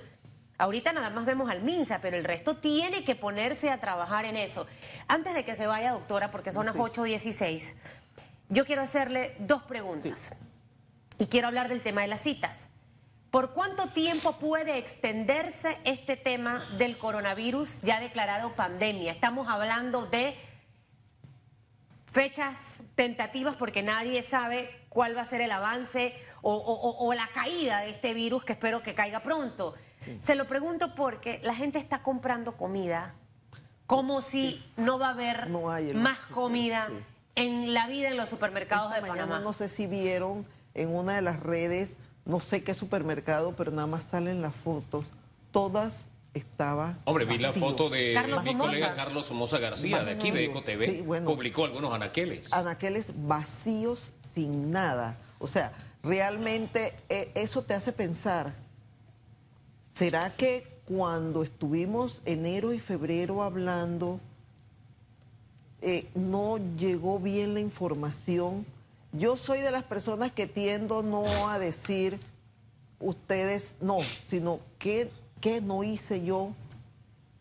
ahorita 0.59 0.93
nada 0.93 1.11
más 1.11 1.27
vemos 1.27 1.51
al 1.51 1.63
MINSA, 1.63 2.01
pero 2.01 2.17
el 2.17 2.23
resto 2.23 2.59
tiene 2.59 3.05
que 3.05 3.17
ponerse 3.17 3.71
a 3.71 3.81
trabajar 3.81 4.25
en 4.25 4.37
eso. 4.37 4.69
Antes 5.09 5.35
de 5.35 5.45
que 5.45 5.57
se 5.57 5.67
vaya, 5.67 5.91
doctora, 5.91 6.31
porque 6.31 6.53
son 6.53 6.67
las 6.67 6.77
8.16, 6.77 7.75
yo 8.49 8.65
quiero 8.65 8.83
hacerle 8.83 9.35
dos 9.41 9.65
preguntas. 9.65 10.35
Y 11.21 11.27
quiero 11.27 11.49
hablar 11.49 11.69
del 11.69 11.83
tema 11.83 12.01
de 12.01 12.09
las 12.09 12.23
citas. 12.23 12.67
¿Por 13.31 13.53
cuánto 13.53 13.87
tiempo 13.89 14.33
puede 14.39 14.79
extenderse 14.79 15.79
este 15.85 16.17
tema 16.17 16.67
del 16.79 16.97
coronavirus 16.99 17.83
ya 17.83 18.01
declarado 18.01 18.55
pandemia? 18.55 19.13
Estamos 19.13 19.47
hablando 19.49 20.07
de 20.07 20.35
fechas 22.11 22.79
tentativas 22.97 23.55
porque 23.57 23.83
nadie 23.83 24.23
sabe 24.23 24.69
cuál 24.89 25.17
va 25.17 25.21
a 25.23 25.27
ser 25.27 25.43
el 25.43 25.53
avance 25.53 26.15
o, 26.43 26.55
o- 26.55 26.73
o- 26.91 27.07
o 27.07 27.15
la 27.15 27.29
caída 27.29 27.83
de 27.83 27.91
este 27.91 28.15
virus 28.15 28.43
que 28.43 28.55
espero 28.55 28.83
que 28.83 28.95
caiga 28.95 29.21
pronto. 29.21 29.75
Se 30.23 30.35
lo 30.35 30.49
pregunto 30.49 30.95
porque 30.97 31.39
la 31.45 31.55
gente 31.55 31.79
está 31.79 32.03
comprando 32.03 32.57
comida 32.57 33.15
como 33.87 34.23
si 34.23 34.65
no 34.79 34.99
va 34.99 35.09
a 35.09 35.11
haber 35.11 35.51
No 35.51 35.71
más 35.95 36.19
comida 36.31 36.89
en 37.35 37.75
la 37.75 37.87
vida 37.87 38.09
en 38.09 38.17
los 38.17 38.31
supermercados 38.31 38.93
Esta 38.95 39.03
de 39.03 39.09
Panamá. 39.09 39.39
No 39.41 39.53
sé 39.53 39.69
si 39.69 39.87
vieron 39.87 40.47
en 40.75 40.95
una 40.95 41.17
de 41.17 41.23
las 41.23 41.41
redes, 41.41 41.97
no 42.25 42.41
sé 42.41 42.63
qué 42.63 42.75
supermercado, 42.75 43.55
pero 43.57 43.71
nada 43.71 43.87
más 43.87 44.05
salen 44.05 44.43
las 44.43 44.55
fotos. 44.55 45.07
Todas 45.51 46.07
estaban. 46.35 46.99
Hombre, 47.05 47.25
vi 47.25 47.39
la 47.39 47.53
foto 47.53 47.91
de 47.91 48.15
Carlos 48.15 48.45
mi 48.45 48.53
Somoza. 48.53 48.69
colega 48.71 48.95
Carlos 48.95 49.27
Somoza 49.27 49.59
García, 49.59 50.03
de 50.05 50.13
aquí 50.13 50.31
de 50.31 50.49
Vacío. 50.49 50.61
EcoTV. 50.61 50.85
Sí, 50.85 51.01
bueno. 51.03 51.27
Publicó 51.27 51.65
algunos 51.65 51.93
anaqueles. 51.93 52.53
Anaqueles 52.53 53.13
vacíos 53.27 54.13
sin 54.33 54.71
nada. 54.71 55.17
O 55.39 55.49
sea, 55.49 55.73
realmente 56.03 56.95
eh, 57.09 57.33
eso 57.35 57.63
te 57.63 57.75
hace 57.75 57.93
pensar. 57.93 58.55
¿Será 59.93 60.35
que 60.37 60.67
cuando 60.85 61.43
estuvimos 61.43 62.23
enero 62.25 62.73
y 62.73 62.79
febrero 62.81 63.43
hablando, 63.43 64.21
eh, 65.83 66.09
no 66.15 66.59
llegó 66.77 67.19
bien 67.19 67.55
la 67.55 67.61
información? 67.61 68.65
Yo 69.13 69.37
soy 69.37 69.61
de 69.61 69.71
las 69.71 69.83
personas 69.83 70.33
que 70.33 70.47
tiendo 70.47 71.03
no 71.03 71.49
a 71.49 71.59
decir 71.59 72.19
ustedes 73.01 73.77
no, 73.81 73.99
sino 74.27 74.61
qué, 74.79 75.11
qué 75.41 75.61
no 75.61 75.83
hice 75.83 76.25
yo 76.25 76.53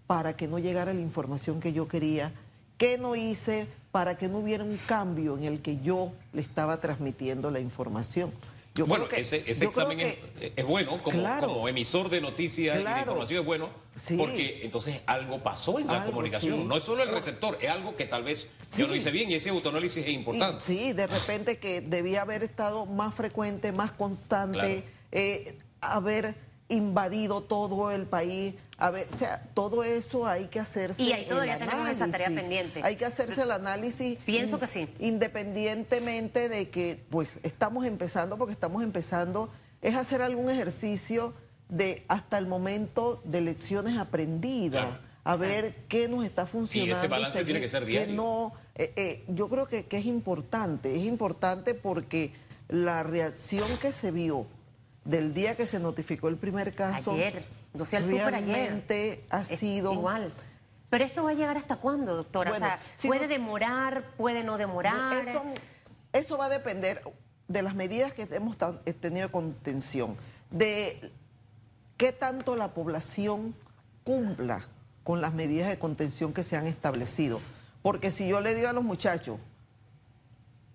para 0.07 0.35
que 0.35 0.47
no 0.47 0.57
llegara 0.57 0.93
la 0.93 1.01
información 1.01 1.59
que 1.59 1.71
yo 1.71 1.88
quería? 1.88 2.31
¿Qué 2.79 2.97
no 2.97 3.15
hice 3.15 3.67
para 3.91 4.17
que 4.17 4.27
no 4.27 4.39
hubiera 4.39 4.63
un 4.63 4.77
cambio 4.88 5.38
en 5.38 5.43
el 5.43 5.61
que 5.61 5.81
yo 5.81 6.11
le 6.33 6.41
estaba 6.41 6.81
transmitiendo 6.81 7.51
la 7.51 7.59
información? 7.59 8.31
Yo 8.75 8.85
bueno, 8.85 9.07
que, 9.07 9.19
ese, 9.19 9.38
examen 9.47 9.99
es, 9.99 10.65
bueno 10.65 11.01
como, 11.03 11.67
emisor 11.67 12.09
de 12.09 12.21
noticias 12.21 12.79
y 12.79 12.83
de 12.83 12.99
información 12.99 13.39
es 13.39 13.45
bueno 13.45 13.69
porque 14.17 14.61
entonces 14.63 15.01
algo 15.05 15.43
pasó 15.43 15.79
en 15.79 15.88
la 15.88 16.05
comunicación. 16.05 16.67
No 16.67 16.77
es 16.77 16.83
solo 16.83 17.03
el 17.03 17.09
receptor, 17.09 17.57
es 17.61 17.69
algo 17.69 17.95
que 17.95 18.05
tal 18.05 18.23
vez 18.23 18.47
yo 18.77 18.88
lo 18.88 18.95
hice 18.95 19.11
bien 19.11 19.29
y 19.31 19.35
ese 19.35 19.49
autoanálisis 19.49 20.05
es 20.05 20.11
importante. 20.11 20.63
sí, 20.63 20.93
de 20.93 21.07
repente 21.07 21.57
que 21.57 21.81
debía 21.81 22.21
haber 22.21 22.43
estado 22.43 22.85
más 22.85 23.15
frecuente, 23.15 23.71
más 23.71 23.91
constante, 23.91 24.83
eh, 25.11 25.57
haber 25.81 26.35
invadido 26.69 27.41
todo 27.41 27.91
el 27.91 28.05
país. 28.05 28.55
A 28.77 28.91
ver, 28.91 29.07
o 29.11 29.15
sea, 29.15 29.43
todo 29.53 29.83
eso 29.83 30.25
hay 30.25 30.47
que 30.47 30.59
hacerse. 30.59 31.01
Y 31.01 31.11
ahí 31.11 31.25
todavía 31.25 31.57
tenemos 31.57 31.89
esa 31.89 32.07
tarea 32.09 32.27
pendiente. 32.29 32.81
Hay 32.83 32.95
que 32.95 33.05
hacerse 33.05 33.41
el 33.41 33.51
análisis. 33.51 34.19
Pienso 34.23 34.59
que 34.59 34.67
sí. 34.67 34.88
Independientemente 34.99 36.47
de 36.47 36.69
que, 36.69 37.03
pues, 37.09 37.38
estamos 37.43 37.85
empezando, 37.85 38.38
porque 38.38 38.53
estamos 38.53 38.83
empezando, 38.83 39.49
es 39.81 39.95
hacer 39.95 40.21
algún 40.21 40.49
ejercicio 40.49 41.33
de 41.67 42.03
hasta 42.07 42.38
el 42.38 42.47
momento 42.47 43.21
de 43.25 43.41
lecciones 43.41 43.97
aprendidas. 43.97 44.99
A 45.25 45.35
ver 45.35 45.75
qué 45.89 46.07
nos 46.07 46.25
está 46.25 46.45
funcionando. 46.45 46.95
Y 46.95 46.97
ese 46.97 47.07
balance 47.07 47.43
tiene 47.43 47.59
que 47.59 47.67
ser 47.67 47.85
diario. 47.85 48.15
no, 48.15 48.53
eh, 48.73 48.93
eh, 48.95 49.23
yo 49.27 49.49
creo 49.49 49.67
que, 49.67 49.85
que 49.85 49.97
es 49.97 50.05
importante. 50.05 50.95
Es 50.95 51.03
importante 51.03 51.73
porque 51.73 52.33
la 52.69 53.03
reacción 53.03 53.67
que 53.81 53.91
se 53.91 54.11
vio 54.11 54.47
del 55.06 55.34
día 55.34 55.56
que 55.56 55.65
se 55.65 55.79
notificó 55.79 56.27
el 56.27 56.38
primer 56.38 56.74
caso. 56.75 57.12
Ayer, 57.12 57.46
yo 57.74 57.86
fui 57.86 57.98
al 57.98 58.06
súper 58.06 58.36
ayer. 58.36 59.25
ha 59.29 59.44
sido. 59.44 59.94
Igual. 59.94 60.34
Pero 60.89 61.03
esto 61.03 61.24
va 61.24 61.32
a 61.32 61.34
llegar 61.34 61.58
hasta 61.58 61.75
cuándo, 61.75 62.15
doctora? 62.15 62.51
o 62.51 62.56
sea, 62.56 62.79
puede 63.01 63.27
demorar, 63.27 64.03
puede 64.18 64.44
no 64.44 64.58
demorar. 64.58 65.24
Eso, 66.12 66.38
va 66.38 66.46
a 66.46 66.50
depender 66.50 67.03
de 67.48 67.62
las 67.62 67.75
medidas 67.75 68.13
que 68.13 68.27
hemos 68.32 68.58
eh, 68.86 68.94
tenido 68.94 69.27
de 69.27 69.32
contención, 69.32 70.18
de 70.50 71.12
qué 71.98 72.12
tanto 72.12 72.56
la 72.56 72.74
población 72.74 73.53
cumpla 74.03 74.65
con 75.03 75.22
las 75.22 75.34
medidas 75.34 75.70
de 75.70 75.77
contención 75.77 76.34
que 76.34 76.44
se 76.44 76.58
han 76.58 76.65
establecido. 76.65 77.39
Porque 77.84 78.10
si 78.10 78.27
yo 78.27 78.41
le 78.41 78.56
digo 78.56 78.70
a 78.70 78.74
los 78.74 78.84
muchachos, 78.84 79.39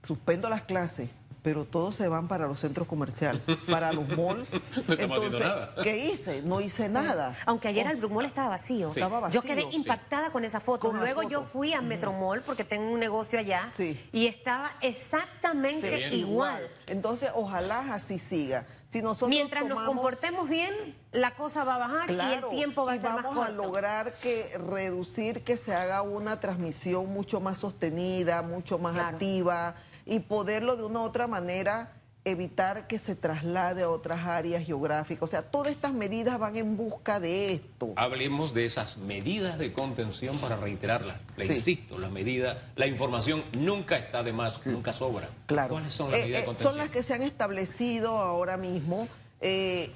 suspendo 0.05 0.49
las 0.49 0.63
clases, 0.63 1.11
pero 1.45 1.67
todos 1.67 1.95
se 1.95 2.09
van 2.09 2.27
para 2.27 2.47
los 2.47 2.59
centros 2.59 2.89
comerciales, 2.89 3.43
para 3.71 3.93
los 3.93 4.09
malls. 4.09 4.47
Entonces, 4.89 5.43
¿qué 5.83 6.07
hice? 6.07 6.41
No 6.41 6.59
hice 6.63 6.89
nada. 6.89 7.37
Aunque 7.45 7.69
ayer 7.69 7.87
el 7.87 8.01
Mall 8.09 8.25
estaba 8.25 8.49
vacío. 8.49 8.89
Estaba 8.89 9.21
vacío. 9.21 9.43
Yo 9.43 9.47
quedé 9.47 9.63
impactada 9.71 10.31
con 10.31 10.47
esa 10.47 10.61
foto. 10.61 10.91
Luego 10.91 11.23
yo 11.29 11.43
fui 11.43 11.75
a 11.75 11.83
Metromall 11.83 12.41
porque 12.41 12.65
tengo 12.65 12.91
un 12.91 12.99
negocio 12.99 13.39
allá 13.39 13.71
y 14.11 14.27
estaba 14.27 14.71
exactamente 14.81 16.09
igual. 16.17 16.67
Entonces, 16.87 17.31
ojalá 17.35 17.93
así 17.93 18.19
siga. 18.19 18.67
Si 18.89 19.03
nosotros 19.03 19.29
Mientras 19.29 19.67
nos 19.67 19.83
comportemos 19.83 20.49
bien, 20.49 20.73
la 21.13 21.33
cosa 21.33 21.65
va 21.65 21.75
a 21.75 21.79
bajar 21.79 22.11
y 22.11 22.15
el 22.15 22.49
tiempo 22.57 22.87
va 22.87 22.93
a 22.93 22.99
ser 22.99 23.11
más 23.11 23.23
corto. 23.25 23.41
Vamos 23.41 23.49
a 23.49 23.51
lograr 23.51 24.15
que 24.15 24.57
reducir 24.57 25.43
que 25.43 25.59
se 25.59 25.75
haga 25.75 26.01
una 26.01 26.41
transmisión 26.41 27.13
mucho 27.13 27.41
más 27.41 27.59
sostenida, 27.59 28.41
mucho 28.41 28.79
más 28.79 28.97
activa 28.97 29.75
y 30.07 30.21
poderlo 30.21 30.77
de 30.77 30.85
una 30.85 31.01
u 31.01 31.05
otra 31.05 31.27
manera 31.27 31.93
evitar 32.25 32.87
que 32.87 32.99
se 32.99 33.15
traslade 33.15 33.83
a 33.83 33.91
otras 33.91 34.25
áreas 34.25 34.65
geográficas. 34.65 35.23
O 35.23 35.27
sea, 35.27 35.43
todas 35.43 35.73
estas 35.73 35.93
medidas 35.93 36.39
van 36.39 36.57
en 36.57 36.77
busca 36.77 37.21
de 37.21 37.53
esto. 37.53 37.93
Hablemos 37.97 38.55
de 38.55 38.65
esas 38.65 38.97
medidas 38.97 39.59
de 39.59 39.73
contención 39.73 40.37
para 40.39 40.57
reiterarlas. 40.57 41.19
Le 41.37 41.47
insisto, 41.47 41.99
la 41.99 42.09
medida, 42.09 42.71
la 42.77 42.87
información 42.87 43.45
nunca 43.53 43.97
está 43.97 44.23
de 44.23 44.33
más, 44.33 44.65
nunca 44.67 44.93
sobra. 44.93 45.29
Claro. 45.47 45.75
¿Cuáles 45.75 45.93
son 45.93 46.11
las 46.11 46.21
eh, 46.21 46.23
medidas 46.23 46.41
de 46.41 46.43
eh, 46.43 46.47
contención? 46.47 46.73
Son 46.73 46.79
las 46.79 46.91
que 46.91 47.03
se 47.03 47.15
han 47.15 47.23
establecido 47.23 48.19
ahora 48.19 48.57
mismo. 48.57 49.07
Eh, 49.41 49.91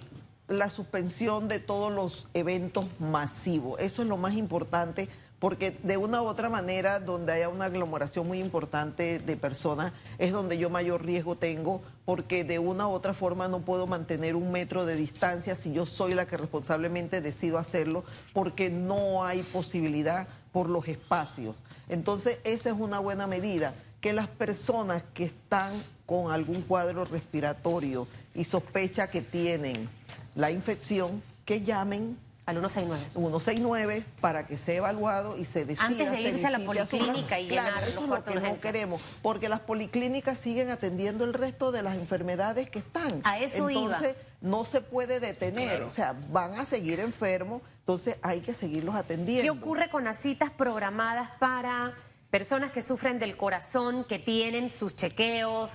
la 0.48 0.70
suspensión 0.70 1.46
de 1.46 1.60
todos 1.60 1.92
los 1.92 2.26
eventos 2.34 2.86
masivos. 2.98 3.80
Eso 3.80 4.02
es 4.02 4.08
lo 4.08 4.16
más 4.16 4.34
importante 4.34 5.08
porque 5.38 5.70
de 5.82 5.96
una 5.96 6.20
u 6.20 6.26
otra 6.26 6.48
manera, 6.48 6.98
donde 6.98 7.32
haya 7.32 7.48
una 7.48 7.66
aglomeración 7.66 8.26
muy 8.26 8.40
importante 8.40 9.20
de 9.20 9.36
personas, 9.36 9.92
es 10.18 10.32
donde 10.32 10.58
yo 10.58 10.68
mayor 10.68 11.04
riesgo 11.04 11.36
tengo, 11.36 11.80
porque 12.04 12.42
de 12.42 12.58
una 12.58 12.88
u 12.88 12.90
otra 12.90 13.14
forma 13.14 13.46
no 13.46 13.60
puedo 13.60 13.86
mantener 13.86 14.34
un 14.34 14.50
metro 14.50 14.84
de 14.84 14.96
distancia 14.96 15.54
si 15.54 15.72
yo 15.72 15.86
soy 15.86 16.14
la 16.14 16.26
que 16.26 16.36
responsablemente 16.36 17.20
decido 17.20 17.58
hacerlo, 17.58 18.04
porque 18.32 18.68
no 18.68 19.24
hay 19.24 19.42
posibilidad 19.42 20.26
por 20.52 20.68
los 20.68 20.88
espacios. 20.88 21.54
Entonces, 21.88 22.38
esa 22.44 22.70
es 22.70 22.76
una 22.76 22.98
buena 22.98 23.26
medida, 23.26 23.74
que 24.00 24.12
las 24.12 24.28
personas 24.28 25.04
que 25.14 25.24
están 25.24 25.72
con 26.04 26.32
algún 26.32 26.62
cuadro 26.62 27.04
respiratorio 27.04 28.06
y 28.34 28.44
sospecha 28.44 29.10
que 29.10 29.20
tienen 29.20 29.88
la 30.34 30.50
infección, 30.50 31.22
que 31.44 31.62
llamen 31.62 32.16
al 32.48 32.56
169. 32.56 33.10
169 33.12 34.04
para 34.22 34.46
que 34.46 34.56
sea 34.56 34.76
evaluado 34.76 35.36
y 35.36 35.44
se 35.44 35.66
decida. 35.66 35.84
Antes 35.84 36.10
de 36.10 36.20
irse 36.22 36.46
a 36.46 36.50
la 36.50 36.60
policlínica 36.60 37.38
y 37.38 37.48
claro, 37.48 37.76
eso 37.86 38.04
es 38.04 38.08
lo 38.08 38.24
que 38.24 38.40
no 38.40 38.58
queremos, 38.58 39.02
porque 39.20 39.50
las 39.50 39.60
policlínicas 39.60 40.38
siguen 40.38 40.70
atendiendo 40.70 41.24
el 41.24 41.34
resto 41.34 41.72
de 41.72 41.82
las 41.82 41.96
enfermedades 41.96 42.70
que 42.70 42.78
están. 42.78 43.20
A 43.24 43.38
eso 43.38 43.68
entonces, 43.68 44.16
no 44.40 44.64
se 44.64 44.80
puede 44.80 45.20
detener, 45.20 45.82
o 45.82 45.90
sea, 45.90 46.14
van 46.30 46.58
a 46.58 46.64
seguir 46.64 47.00
enfermos, 47.00 47.60
entonces 47.80 48.16
hay 48.22 48.40
que 48.40 48.54
seguirlos 48.54 48.94
atendiendo. 48.94 49.42
¿Qué 49.42 49.50
ocurre 49.50 49.90
con 49.90 50.04
las 50.04 50.16
citas 50.16 50.48
programadas 50.48 51.28
para 51.38 51.92
personas 52.30 52.70
que 52.70 52.80
sufren 52.80 53.18
del 53.18 53.36
corazón, 53.36 54.04
que 54.04 54.18
tienen 54.18 54.72
sus 54.72 54.96
chequeos? 54.96 55.70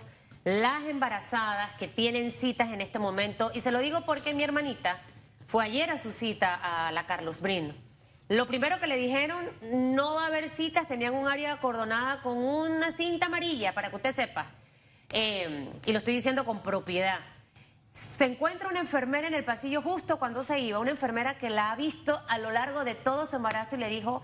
las 0.45 0.83
embarazadas 0.87 1.71
que 1.79 1.87
tienen 1.87 2.29
citas 2.29 2.71
en 2.71 2.81
este 2.81 2.99
momento, 2.99 3.49
y 3.53 3.61
se 3.61 3.71
lo 3.71 3.79
digo 3.79 4.01
porque 4.05 4.33
mi 4.33 4.43
hermanita 4.43 4.99
fue 5.53 5.65
ayer 5.65 5.91
a 5.91 5.99
su 5.99 6.13
cita 6.13 6.59
a 6.63 6.91
la 6.91 7.05
Carlos 7.05 7.39
Brin. 7.39 7.75
Lo 8.27 8.47
primero 8.47 8.79
que 8.79 8.87
le 8.87 8.97
dijeron, 8.97 9.47
no 9.71 10.15
va 10.15 10.23
a 10.23 10.25
haber 10.25 10.49
citas, 10.49 10.87
tenían 10.87 11.13
un 11.13 11.27
área 11.27 11.53
acordonada 11.53 12.23
con 12.23 12.39
una 12.39 12.91
cinta 12.93 13.27
amarilla, 13.27 13.71
para 13.71 13.91
que 13.91 13.97
usted 13.97 14.15
sepa. 14.15 14.47
Eh, 15.11 15.71
y 15.85 15.91
lo 15.91 15.99
estoy 15.99 16.15
diciendo 16.15 16.43
con 16.43 16.63
propiedad. 16.63 17.19
Se 17.91 18.25
encuentra 18.25 18.67
una 18.67 18.79
enfermera 18.79 19.27
en 19.27 19.35
el 19.35 19.45
pasillo 19.45 19.83
justo 19.83 20.17
cuando 20.17 20.43
se 20.43 20.59
iba, 20.59 20.79
una 20.79 20.89
enfermera 20.89 21.37
que 21.37 21.51
la 21.51 21.71
ha 21.71 21.75
visto 21.75 22.19
a 22.27 22.39
lo 22.39 22.49
largo 22.49 22.83
de 22.83 22.95
todo 22.95 23.27
su 23.27 23.35
embarazo 23.35 23.75
y 23.75 23.79
le 23.79 23.89
dijo, 23.89 24.23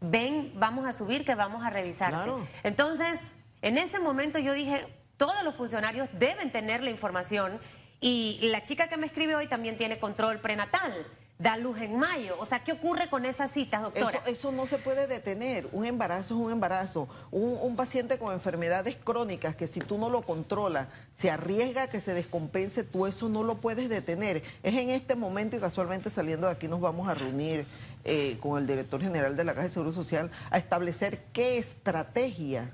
ven, 0.00 0.50
vamos 0.54 0.86
a 0.86 0.94
subir, 0.94 1.26
que 1.26 1.34
vamos 1.34 1.62
a 1.62 1.68
revisarte. 1.68 2.30
Entonces, 2.62 3.20
en 3.60 3.76
ese 3.76 3.98
momento 3.98 4.38
yo 4.38 4.54
dije, 4.54 4.86
todos 5.18 5.44
los 5.44 5.54
funcionarios 5.54 6.08
deben 6.14 6.50
tener 6.50 6.82
la 6.82 6.88
información 6.88 7.60
y 8.00 8.38
la 8.42 8.62
chica 8.62 8.88
que 8.88 8.96
me 8.96 9.06
escribe 9.06 9.34
hoy 9.34 9.46
también 9.46 9.76
tiene 9.76 9.98
control 9.98 10.40
prenatal 10.40 11.06
da 11.40 11.56
luz 11.56 11.80
en 11.80 11.96
mayo. 11.96 12.36
O 12.38 12.44
sea, 12.44 12.62
¿qué 12.62 12.72
ocurre 12.72 13.08
con 13.08 13.24
esas 13.24 13.50
citas, 13.50 13.80
doctora? 13.80 14.20
Eso, 14.26 14.52
no 14.52 14.66
se 14.66 14.76
puede 14.76 15.06
detener. 15.06 15.68
Un 15.72 15.86
embarazo 15.86 16.34
es 16.34 16.40
un 16.40 16.52
embarazo. 16.52 17.08
Un, 17.30 17.76
paciente 17.76 18.18
con 18.18 18.34
enfermedades 18.34 18.96
crónicas 19.02 19.56
que 19.56 19.66
si 19.66 19.80
tú 19.80 19.96
no 19.96 20.10
lo 20.10 20.20
controlas, 20.20 20.88
se 21.16 21.30
arriesga 21.30 21.84
a 21.84 21.86
que 21.88 21.98
se 21.98 22.12
descompense, 22.12 22.84
tú 22.84 23.06
eso 23.06 23.30
no 23.30 23.42
lo 23.42 23.56
puedes 23.56 23.88
detener. 23.88 24.42
Es 24.62 24.74
en 24.74 24.90
este 24.90 25.14
momento 25.14 25.56
y 25.56 25.60
casualmente 25.60 26.10
saliendo 26.10 26.46
de 26.46 26.52
aquí 26.52 26.68
nos 26.68 26.82
vamos 26.82 27.08
a 27.08 27.14
reunir 27.14 27.64
eh, 28.04 28.36
con 28.40 28.60
el 28.60 28.66
director 28.66 29.00
general 29.00 29.34
de 29.34 29.44
la 29.44 29.54
Caja 29.54 29.64
de 29.64 29.70
Seguro 29.70 29.92
Social 29.92 30.30
a 30.50 30.58
establecer 30.58 31.20
qué 31.32 31.56
estrategia 31.56 32.70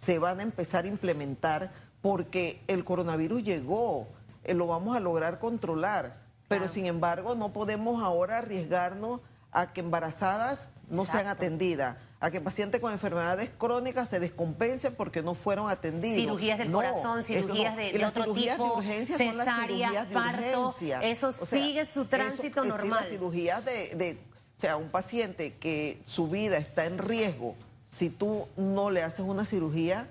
se 0.00 0.20
van 0.20 0.38
a 0.38 0.44
empezar 0.44 0.84
a 0.84 0.88
implementar 0.88 1.72
porque 2.02 2.60
el 2.68 2.84
coronavirus 2.84 3.42
llegó 3.42 4.06
eh, 4.46 4.54
lo 4.54 4.66
vamos 4.66 4.96
a 4.96 5.00
lograr 5.00 5.38
controlar. 5.38 6.24
Pero 6.48 6.68
sin 6.68 6.86
embargo, 6.86 7.34
no 7.34 7.52
podemos 7.52 8.02
ahora 8.02 8.38
arriesgarnos 8.38 9.20
a 9.50 9.72
que 9.72 9.80
embarazadas 9.80 10.70
no 10.88 11.04
sean 11.04 11.26
atendidas, 11.26 11.96
a 12.20 12.30
que 12.30 12.40
pacientes 12.40 12.80
con 12.80 12.92
enfermedades 12.92 13.50
crónicas 13.58 14.08
se 14.08 14.20
descompensen 14.20 14.94
porque 14.94 15.22
no 15.22 15.34
fueron 15.34 15.70
atendidos. 15.70 16.16
Cirugías 16.16 16.58
del 16.58 16.70
corazón, 16.70 17.24
cirugías 17.24 17.76
de, 17.76 18.04
otro 18.04 18.24
cirugías 18.24 18.56
tipo, 18.56 18.64
de 18.64 18.76
urgencia 18.76 19.18
cesárea, 19.18 20.08
parto, 20.12 20.74
eso 21.02 21.32
sigue 21.32 21.84
su 21.84 22.04
tránsito 22.04 22.64
normal. 22.64 23.00
las 23.00 23.08
cirugías 23.08 23.64
de, 23.64 23.94
de, 23.96 24.18
o 24.56 24.60
sea, 24.60 24.76
un 24.76 24.88
paciente 24.88 25.54
que 25.54 26.00
su 26.06 26.28
vida 26.28 26.58
está 26.58 26.86
en 26.86 26.98
riesgo, 26.98 27.56
si 27.90 28.10
tú 28.10 28.46
no 28.56 28.90
le 28.90 29.02
haces 29.02 29.20
una 29.20 29.44
cirugía, 29.44 30.08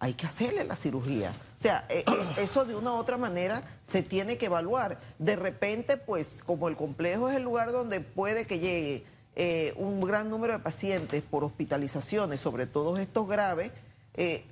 hay 0.00 0.14
que 0.14 0.26
hacerle 0.26 0.64
la 0.64 0.76
cirugía. 0.76 1.32
O 1.58 1.60
sea, 1.60 1.84
eh, 1.88 2.04
eh, 2.06 2.42
eso 2.42 2.64
de 2.64 2.76
una 2.76 2.92
u 2.92 2.96
otra 2.96 3.16
manera 3.16 3.62
se 3.82 4.02
tiene 4.02 4.38
que 4.38 4.46
evaluar. 4.46 5.00
De 5.18 5.34
repente, 5.34 5.96
pues 5.96 6.42
como 6.44 6.68
el 6.68 6.76
complejo 6.76 7.28
es 7.28 7.36
el 7.36 7.42
lugar 7.42 7.72
donde 7.72 8.00
puede 8.00 8.46
que 8.46 8.60
llegue 8.60 9.04
eh, 9.34 9.74
un 9.76 9.98
gran 9.98 10.30
número 10.30 10.52
de 10.52 10.60
pacientes 10.60 11.20
por 11.20 11.42
hospitalizaciones, 11.42 12.40
sobre 12.40 12.66
todo 12.66 12.96
estos 12.96 13.26
graves, 13.26 13.72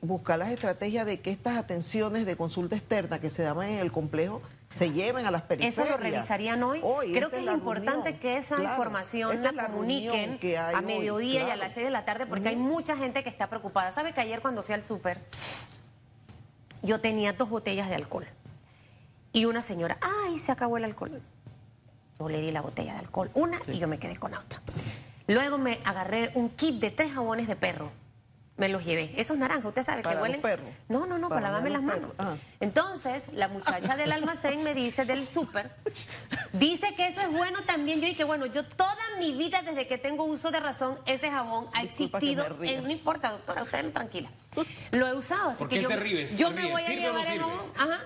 buscar 0.00 0.38
las 0.38 0.50
estrategias 0.50 1.04
de 1.06 1.18
que 1.18 1.32
estas 1.32 1.56
atenciones 1.56 2.24
de 2.24 2.36
consulta 2.36 2.76
externa 2.76 3.20
que 3.20 3.30
se 3.30 3.42
dan 3.42 3.60
en 3.62 3.80
el 3.80 3.90
complejo 3.90 4.40
se 4.68 4.92
lleven 4.92 5.26
a 5.26 5.32
las 5.32 5.42
periferias. 5.42 5.76
Eso 5.76 5.90
lo 5.90 5.96
revisarían 5.96 6.62
hoy. 6.62 6.80
Creo 7.12 7.30
que 7.30 7.38
es, 7.38 7.46
importante 7.46 8.16
que 8.16 8.36
esa 8.36 8.62
información 8.62 9.34
la, 9.56 9.66
comuniquen 9.66 10.38
a 10.56 10.80
mediodía 10.82 11.48
y 11.48 11.50
a 11.50 11.56
las 11.56 11.72
6 11.72 11.86
de 11.86 11.90
la 11.90 12.04
tarde 12.04 12.26
porque 12.26 12.48
hay 12.48 12.56
mucha 12.56 12.96
gente 12.96 13.24
que 13.24 13.28
está 13.28 13.48
preocupada. 13.48 13.90
¿Sabe 13.90 14.12
que 14.12 14.20
ayer 14.20 14.40
cuando 14.40 14.62
fui 14.62 14.74
al 14.74 14.84
súper 14.84 15.20
yo 16.82 17.00
tenía 17.00 17.32
dos 17.32 17.48
botellas 17.48 17.88
de 17.88 17.94
alcohol 17.94 18.26
y 19.32 19.44
una 19.44 19.62
señora, 19.62 19.98
ay, 20.00 20.38
se 20.38 20.52
acabó 20.52 20.76
el 20.76 20.84
alcohol. 20.84 21.20
Yo 22.18 22.28
le 22.28 22.40
di 22.40 22.50
la 22.50 22.62
botella 22.62 22.94
de 22.94 23.00
alcohol, 23.00 23.30
una 23.34 23.60
y 23.66 23.78
yo 23.78 23.88
me 23.88 23.98
quedé 23.98 24.16
con 24.16 24.34
otra. 24.34 24.62
Luego 25.26 25.58
me 25.58 25.78
agarré 25.84 26.30
un 26.34 26.48
kit 26.50 26.80
de 26.80 26.90
tres 26.90 27.12
jabones 27.12 27.46
de 27.46 27.56
perro 27.56 27.90
me 28.56 28.68
los 28.68 28.84
llevé. 28.84 29.12
Esos 29.16 29.36
naranjas, 29.36 29.66
usted 29.66 29.84
sabe 29.84 30.02
que 30.02 30.16
huelen. 30.16 30.40
Perro. 30.40 30.64
No, 30.88 31.06
no, 31.06 31.18
no, 31.18 31.28
para, 31.28 31.42
lavarme 31.42 31.70
las 31.70 31.82
manos. 31.82 32.12
Ah. 32.18 32.36
Entonces, 32.60 33.24
la 33.32 33.48
muchacha 33.48 33.96
del 33.96 34.12
almacén 34.12 34.62
me 34.62 34.74
dice, 34.74 35.04
del 35.04 35.28
súper, 35.28 35.70
dice 36.52 36.94
que 36.94 37.08
eso 37.08 37.20
es 37.20 37.30
bueno 37.30 37.62
también. 37.62 38.00
Yo 38.00 38.06
dije, 38.06 38.24
bueno, 38.24 38.46
yo 38.46 38.64
toda 38.64 38.96
mi 39.18 39.32
vida, 39.32 39.60
desde 39.62 39.86
que 39.86 39.98
tengo 39.98 40.24
uso 40.24 40.50
de 40.50 40.60
razón, 40.60 40.98
ese 41.06 41.30
jabón 41.30 41.66
ha 41.74 41.82
existido. 41.82 42.46
no 42.48 42.90
importa, 42.90 43.30
doctora, 43.30 43.62
usted 43.62 43.84
no 43.84 43.90
tranquila. 43.90 44.30
Lo 44.92 45.06
he 45.06 45.14
usado, 45.14 45.50
así 45.50 45.66
que 45.66 45.82
yo, 45.82 45.88
yo 45.90 46.50
me 46.50 46.70
voy 46.70 46.82
a 46.82 46.88
llevar 46.88 47.26
el 47.26 47.40
jabón. 47.40 47.72
Ajá. 47.76 48.00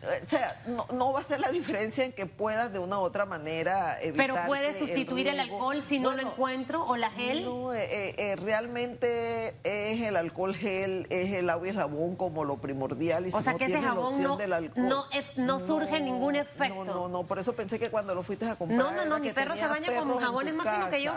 O 0.00 0.28
sea, 0.28 0.54
no, 0.92 1.12
va 1.12 1.20
a 1.20 1.24
ser 1.24 1.40
la 1.40 1.50
diferencia 1.50 2.04
en 2.04 2.12
que 2.12 2.26
puedas 2.26 2.72
de 2.72 2.78
una 2.78 2.98
u 2.98 3.02
otra 3.02 3.26
manera 3.26 4.00
evitar. 4.00 4.28
Pero 4.28 4.46
puede 4.46 4.72
sustituir 4.72 5.26
el, 5.26 5.40
alcohol 5.40 5.82
si 5.82 5.98
no 5.98 6.12
lo 6.12 6.22
encuentro 6.22 6.84
o 6.84 6.96
la 6.96 7.10
gel. 7.10 7.44
No, 7.44 7.74
eh, 7.74 7.84
eh, 7.90 8.14
eh, 8.16 8.36
realmente 8.36 9.56
es 9.64 10.00
el 10.00 10.16
alcohol 10.16 10.54
gel, 10.54 11.08
es 11.10 11.32
el 11.32 11.50
agua 11.50 11.66
y 11.66 11.70
el 11.70 11.76
jabón 11.76 12.14
como 12.14 12.44
lo 12.44 12.58
primordial. 12.58 13.26
Y 13.26 13.30
o 13.32 13.42
sea 13.42 13.54
que 13.54 13.64
ese 13.64 13.80
jabón 13.82 14.22
no, 14.22 14.38
no, 14.76 15.06
no, 15.36 15.60
surge 15.60 16.00
ningún 16.00 16.36
efecto. 16.36 16.84
No, 16.84 16.94
no, 16.94 17.08
no, 17.08 17.24
por 17.24 17.40
eso 17.40 17.54
pensé 17.54 17.80
que 17.80 17.90
cuando 17.90 18.14
lo 18.14 18.22
fuiste 18.22 18.48
a 18.48 18.54
comprar. 18.54 18.78
No, 18.78 18.92
no, 18.92 19.04
no, 19.04 19.18
mi 19.18 19.32
perro 19.32 19.56
se 19.56 19.66
baña 19.66 19.92
con 19.94 20.16
jabones 20.20 20.54
más 20.54 20.74
finos 20.74 20.90
que 20.90 21.02
yo. 21.02 21.12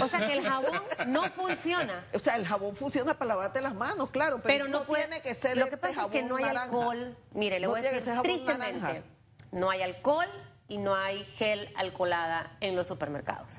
O 0.00 0.08
sea 0.08 0.26
que 0.26 0.38
el 0.38 0.44
jabón 0.44 0.82
no 1.08 1.22
funciona. 1.24 2.04
O 2.14 2.18
sea, 2.18 2.36
el 2.36 2.46
jabón 2.46 2.76
funciona 2.76 3.14
para 3.14 3.30
lavarte 3.30 3.60
las 3.60 3.74
manos, 3.74 4.10
claro, 4.10 4.40
pero, 4.42 4.68
no, 4.68 4.82
tiene 4.82 5.20
que 5.20 5.34
ser 5.34 5.56
Lo 5.56 5.66
que 5.66 5.74
este 5.74 5.88
pasa 5.88 6.04
es 6.06 6.10
que 6.12 6.22
no 6.22 6.36
hay 6.36 6.44
alcohol. 6.44 7.16
Mire, 7.32 7.60
le 7.60 7.66
voy 7.66 7.80
a 7.80 7.92
decir 7.92 8.12
tristemente, 8.22 9.02
no 9.50 9.70
hay 9.70 9.82
alcohol 9.82 10.26
y 10.68 10.78
no 10.78 10.94
hay 10.94 11.24
gel 11.36 11.72
alcoholada 11.76 12.56
en 12.60 12.76
los 12.76 12.86
supermercados. 12.86 13.58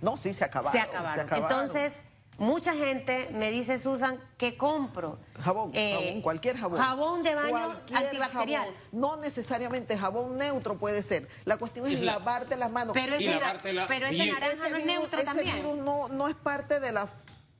No, 0.00 0.16
sí, 0.16 0.32
se 0.32 0.44
acabaron. 0.44 0.72
Se 0.72 0.80
acabaron. 0.80 1.28
Entonces 1.30 1.94
Mucha 2.38 2.74
gente 2.74 3.28
me 3.32 3.50
dice, 3.50 3.78
Susan, 3.78 4.18
que 4.36 4.56
compro. 4.56 5.18
Jabón, 5.40 5.70
eh, 5.74 5.92
jabón, 5.92 6.22
cualquier 6.22 6.56
jabón. 6.56 6.78
Jabón 6.78 7.22
de 7.22 7.34
baño 7.34 7.76
antibacterial. 7.92 8.68
No 8.92 9.16
necesariamente 9.16 9.96
jabón 9.96 10.36
neutro 10.36 10.76
puede 10.78 11.02
ser. 11.02 11.28
La 11.44 11.56
cuestión 11.56 11.86
es, 11.86 12.00
lavarte 12.00 12.56
las 12.56 12.72
manos. 12.72 12.94
Pero 12.94 13.14
ese, 13.14 13.40
pero 13.88 14.06
ese 14.06 14.32
naranja 14.32 14.68
no 14.70 14.76
es 14.76 14.86
neutro 14.86 15.22
también. 15.22 15.48
Ese 15.48 15.74
no, 15.76 16.08
no 16.08 16.28
es 16.28 16.34
parte 16.34 16.80
de 16.80 16.92
la 16.92 17.08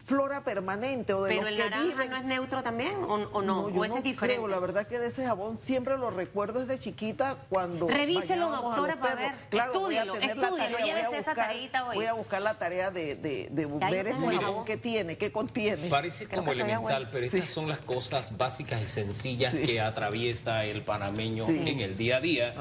flora 0.04 0.44
permanente 0.44 1.14
o 1.14 1.22
de 1.22 1.34
Pero 1.34 1.48
el 1.48 1.58
naranja 1.58 2.04
no 2.06 2.16
es 2.16 2.24
neutro 2.24 2.62
también 2.62 2.94
o, 3.08 3.42
no, 3.42 3.60
o 3.62 3.84
ese 3.84 3.98
es 3.98 4.04
diferente. 4.04 4.36
Creo, 4.36 4.48
la 4.48 4.58
verdad 4.58 4.86
que 4.86 4.98
de 4.98 5.06
ese 5.06 5.24
jabón 5.24 5.58
siempre 5.58 5.96
lo 5.96 6.10
recuerdo 6.10 6.60
desde 6.60 6.78
chiquita 6.82 7.38
cuando 7.48 7.88
Revíselo, 7.88 8.50
doctora, 8.50 8.96
para 8.96 9.14
ver. 9.14 9.32
Claro, 9.48 9.72
estúdielo, 9.72 10.14
estúdielo, 10.16 10.78
llévese 10.78 11.18
esa 11.18 11.34
tareita 11.34 11.86
hoy. 11.86 11.96
Voy 11.96 12.06
a 12.06 12.12
buscar 12.12 12.42
la 12.42 12.54
tarea 12.58 12.90
de, 12.90 13.14
de, 13.14 13.48
de 13.50 13.66
ver 13.66 14.08
ese 14.08 14.38
jabón 14.38 14.64
que 14.64 14.76
tiene, 14.76 15.16
que 15.16 15.32
contiene. 15.32 15.88
Parece 15.88 16.26
como 16.26 16.52
elemental, 16.52 17.08
pero 17.10 17.24
estas 17.24 17.48
son 17.48 17.68
las 17.68 17.78
cosas 17.78 18.36
básicas 18.36 18.82
y 18.82 18.88
sencillas 18.88 19.54
que 19.54 19.80
atraviesa 19.80 20.64
el 20.64 20.82
panameño 20.82 21.48
en 21.48 21.80
el 21.80 21.96
día 21.96 22.18
a 22.18 22.20
día 22.20 22.54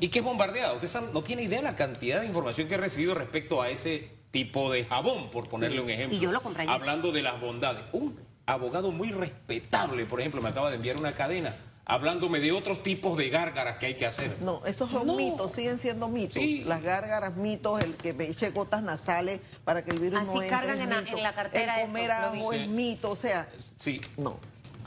y 0.00 0.08
que 0.08 0.20
es 0.20 0.24
bombardeado. 0.24 0.76
Usted 0.76 1.00
no 1.12 1.22
tiene 1.22 1.42
idea 1.42 1.58
de 1.58 1.64
la 1.64 1.76
cantidad 1.76 2.20
de 2.20 2.26
información 2.26 2.68
que 2.68 2.74
he 2.74 2.78
recibido 2.78 3.14
respecto 3.14 3.62
a 3.62 3.68
ese 3.68 4.13
tipo 4.34 4.68
de 4.72 4.84
jabón, 4.84 5.30
por 5.30 5.48
ponerle 5.48 5.80
un 5.80 5.88
ejemplo. 5.88 6.16
Y 6.16 6.20
yo 6.20 6.32
lo 6.32 6.40
compré 6.42 6.66
Hablando 6.68 7.12
de 7.12 7.22
las 7.22 7.40
bondades. 7.40 7.84
Un 7.92 8.18
abogado 8.46 8.90
muy 8.90 9.12
respetable, 9.12 10.06
por 10.06 10.20
ejemplo, 10.20 10.42
me 10.42 10.48
acaba 10.48 10.70
de 10.70 10.76
enviar 10.76 10.98
una 10.98 11.12
cadena 11.12 11.54
hablándome 11.86 12.40
de 12.40 12.50
otros 12.50 12.82
tipos 12.82 13.16
de 13.16 13.28
gárgaras 13.28 13.76
que 13.76 13.86
hay 13.86 13.94
que 13.94 14.06
hacer. 14.06 14.38
No, 14.40 14.64
esos 14.64 14.90
son 14.90 15.14
mitos, 15.16 15.52
siguen 15.52 15.78
siendo 15.78 16.08
mitos. 16.08 16.42
Las 16.64 16.82
gárgaras, 16.82 17.36
mitos, 17.36 17.80
el 17.82 17.94
que 17.96 18.12
me 18.12 18.24
eche 18.24 18.50
gotas 18.50 18.82
nasales 18.82 19.40
para 19.64 19.84
que 19.84 19.90
el 19.90 20.00
virus 20.00 20.20
Así 20.20 20.38
no 20.38 20.48
cargan 20.48 20.80
en, 20.80 20.88
la, 21.22 21.34
cartera 21.34 21.82
el 21.82 21.86
comer 21.86 22.10
es 22.54 22.68
mito, 22.68 23.10
o 23.10 23.16
sea, 23.16 23.48
sí. 23.76 24.00
no. 24.16 24.38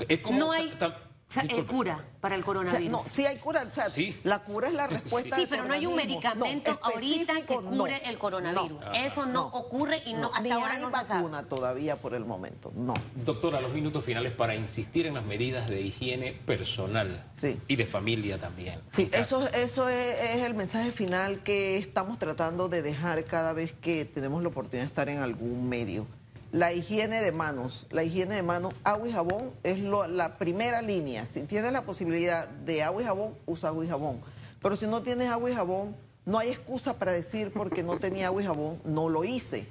Es 0.09 0.19
como 0.19 0.39
no 0.39 0.51
hay... 0.51 0.69
O 1.29 1.33
sea, 1.33 1.43
el 1.43 1.65
cura 1.65 2.05
para 2.21 2.35
el 2.35 2.45
coronavirus. 2.45 2.89
no, 2.89 3.03
sí 3.03 3.25
hay 3.25 3.37
cura, 3.37 3.63
o 3.67 3.71
sea, 3.71 3.89
sí. 3.89 4.17
la 4.23 4.39
cura 4.39 4.69
es 4.69 4.73
la 4.73 4.87
respuesta. 4.87 5.35
Sí, 5.35 5.45
pero 5.49 5.65
no 5.65 5.73
hay 5.73 5.85
un 5.85 5.95
medicamento 5.95 6.79
ahorita 6.81 7.41
que 7.41 7.55
cure 7.55 8.01
el 8.05 8.17
coronavirus. 8.17 8.81
Eso 8.95 9.25
no, 9.25 9.47
ocurre 9.47 10.01
y 10.05 10.13
no, 10.13 10.27
hasta 10.27 10.41
Ni 10.41 10.51
ahora 10.51 10.71
hay 10.71 10.81
no 10.81 10.89
vacuna 10.89 11.43
todavía 11.43 11.97
por 11.97 12.13
el 12.13 12.23
momento, 12.23 12.71
no. 12.75 12.93
Doctora, 13.25 13.59
los 13.59 13.73
minutos 13.73 14.05
finales 14.05 14.31
para 14.31 14.55
insistir 14.55 15.05
en 15.05 15.15
las 15.15 15.25
medidas 15.25 15.67
de 15.69 15.81
higiene 15.81 16.31
personal 16.31 17.25
y 17.67 17.75
de 17.75 17.85
familia 17.85 18.37
también. 18.37 18.79
Sí, 18.91 19.09
eso, 19.11 19.49
eso 19.49 19.89
es 19.89 20.43
el 20.43 20.53
mensaje 20.53 20.93
final 20.93 21.43
que 21.43 21.77
estamos 21.77 22.19
tratando 22.19 22.69
de 22.69 22.81
dejar 22.81 23.25
cada 23.25 23.51
vez 23.51 23.73
que 23.73 24.05
tenemos 24.05 24.41
la 24.43 24.47
oportunidad 24.47 24.83
de 24.83 24.87
estar 24.87 25.09
en 25.09 25.19
algún 25.19 25.67
medio 25.67 26.07
la 26.51 26.73
higiene 26.73 27.21
de 27.21 27.31
manos. 27.31 27.85
La 27.91 28.03
higiene 28.03 28.35
de 28.35 28.43
manos, 28.43 28.73
agua 28.83 29.07
y 29.07 29.11
jabón 29.11 29.51
es 29.63 29.79
la 29.79 30.37
primera 30.37 30.81
línea. 30.81 31.25
Si 31.25 31.43
tienes 31.43 31.71
la 31.73 31.83
posibilidad 31.83 32.47
de 32.47 32.83
agua 32.83 33.01
y 33.01 33.05
jabón, 33.05 33.33
usa 33.45 33.69
agua 33.69 33.85
y 33.85 33.87
jabón. 33.87 34.21
Pero 34.61 34.75
si 34.75 34.87
no 34.87 35.01
tienes 35.01 35.29
agua 35.29 35.49
y 35.49 35.53
jabón, 35.53 35.95
no 36.25 36.39
hay 36.39 36.49
excusa 36.49 36.93
para 36.97 37.11
decir 37.11 37.51
porque 37.53 37.83
no 37.83 37.99
tenía 37.99 38.27
agua 38.27 38.41
y 38.41 38.45
jabón, 38.45 38.79
no 38.83 39.09
lo 39.09 39.23
hice. 39.23 39.65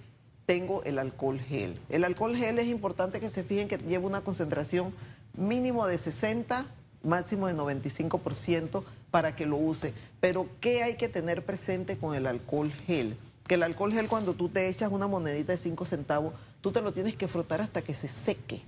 Tengo 0.46 0.82
el 0.84 0.98
alcohol 0.98 1.40
gel. 1.40 1.78
El 1.88 2.04
alcohol 2.04 2.36
gel 2.36 2.58
es 2.58 2.68
importante 2.68 3.20
que 3.20 3.28
se 3.28 3.42
fijen 3.42 3.68
que 3.68 3.78
lleva 3.78 4.06
una 4.06 4.20
concentración 4.20 4.94
mínimo 5.36 5.86
de 5.86 5.98
60, 5.98 6.66
máximo 7.02 7.46
de 7.46 7.54
95% 7.54 8.84
para 9.10 9.34
que 9.34 9.46
lo 9.46 9.56
use. 9.56 9.92
Pero 10.20 10.48
¿qué 10.60 10.82
hay 10.82 10.96
que 10.96 11.08
tener 11.08 11.44
presente 11.44 11.98
con 11.98 12.14
el 12.14 12.26
alcohol 12.26 12.72
gel? 12.86 13.16
Que 13.46 13.54
el 13.54 13.62
alcohol 13.62 13.92
gel 13.92 14.08
cuando 14.08 14.34
tú 14.34 14.48
te 14.48 14.68
echas 14.68 14.90
una 14.90 15.06
monedita 15.06 15.52
de 15.52 15.58
5 15.58 15.84
centavos, 15.84 16.34
tú 16.60 16.72
te 16.72 16.80
lo 16.80 16.92
tienes 16.92 17.16
que 17.16 17.28
frotar 17.28 17.60
hasta 17.60 17.82
que 17.82 17.94
se 17.94 18.08
seque. 18.08 18.62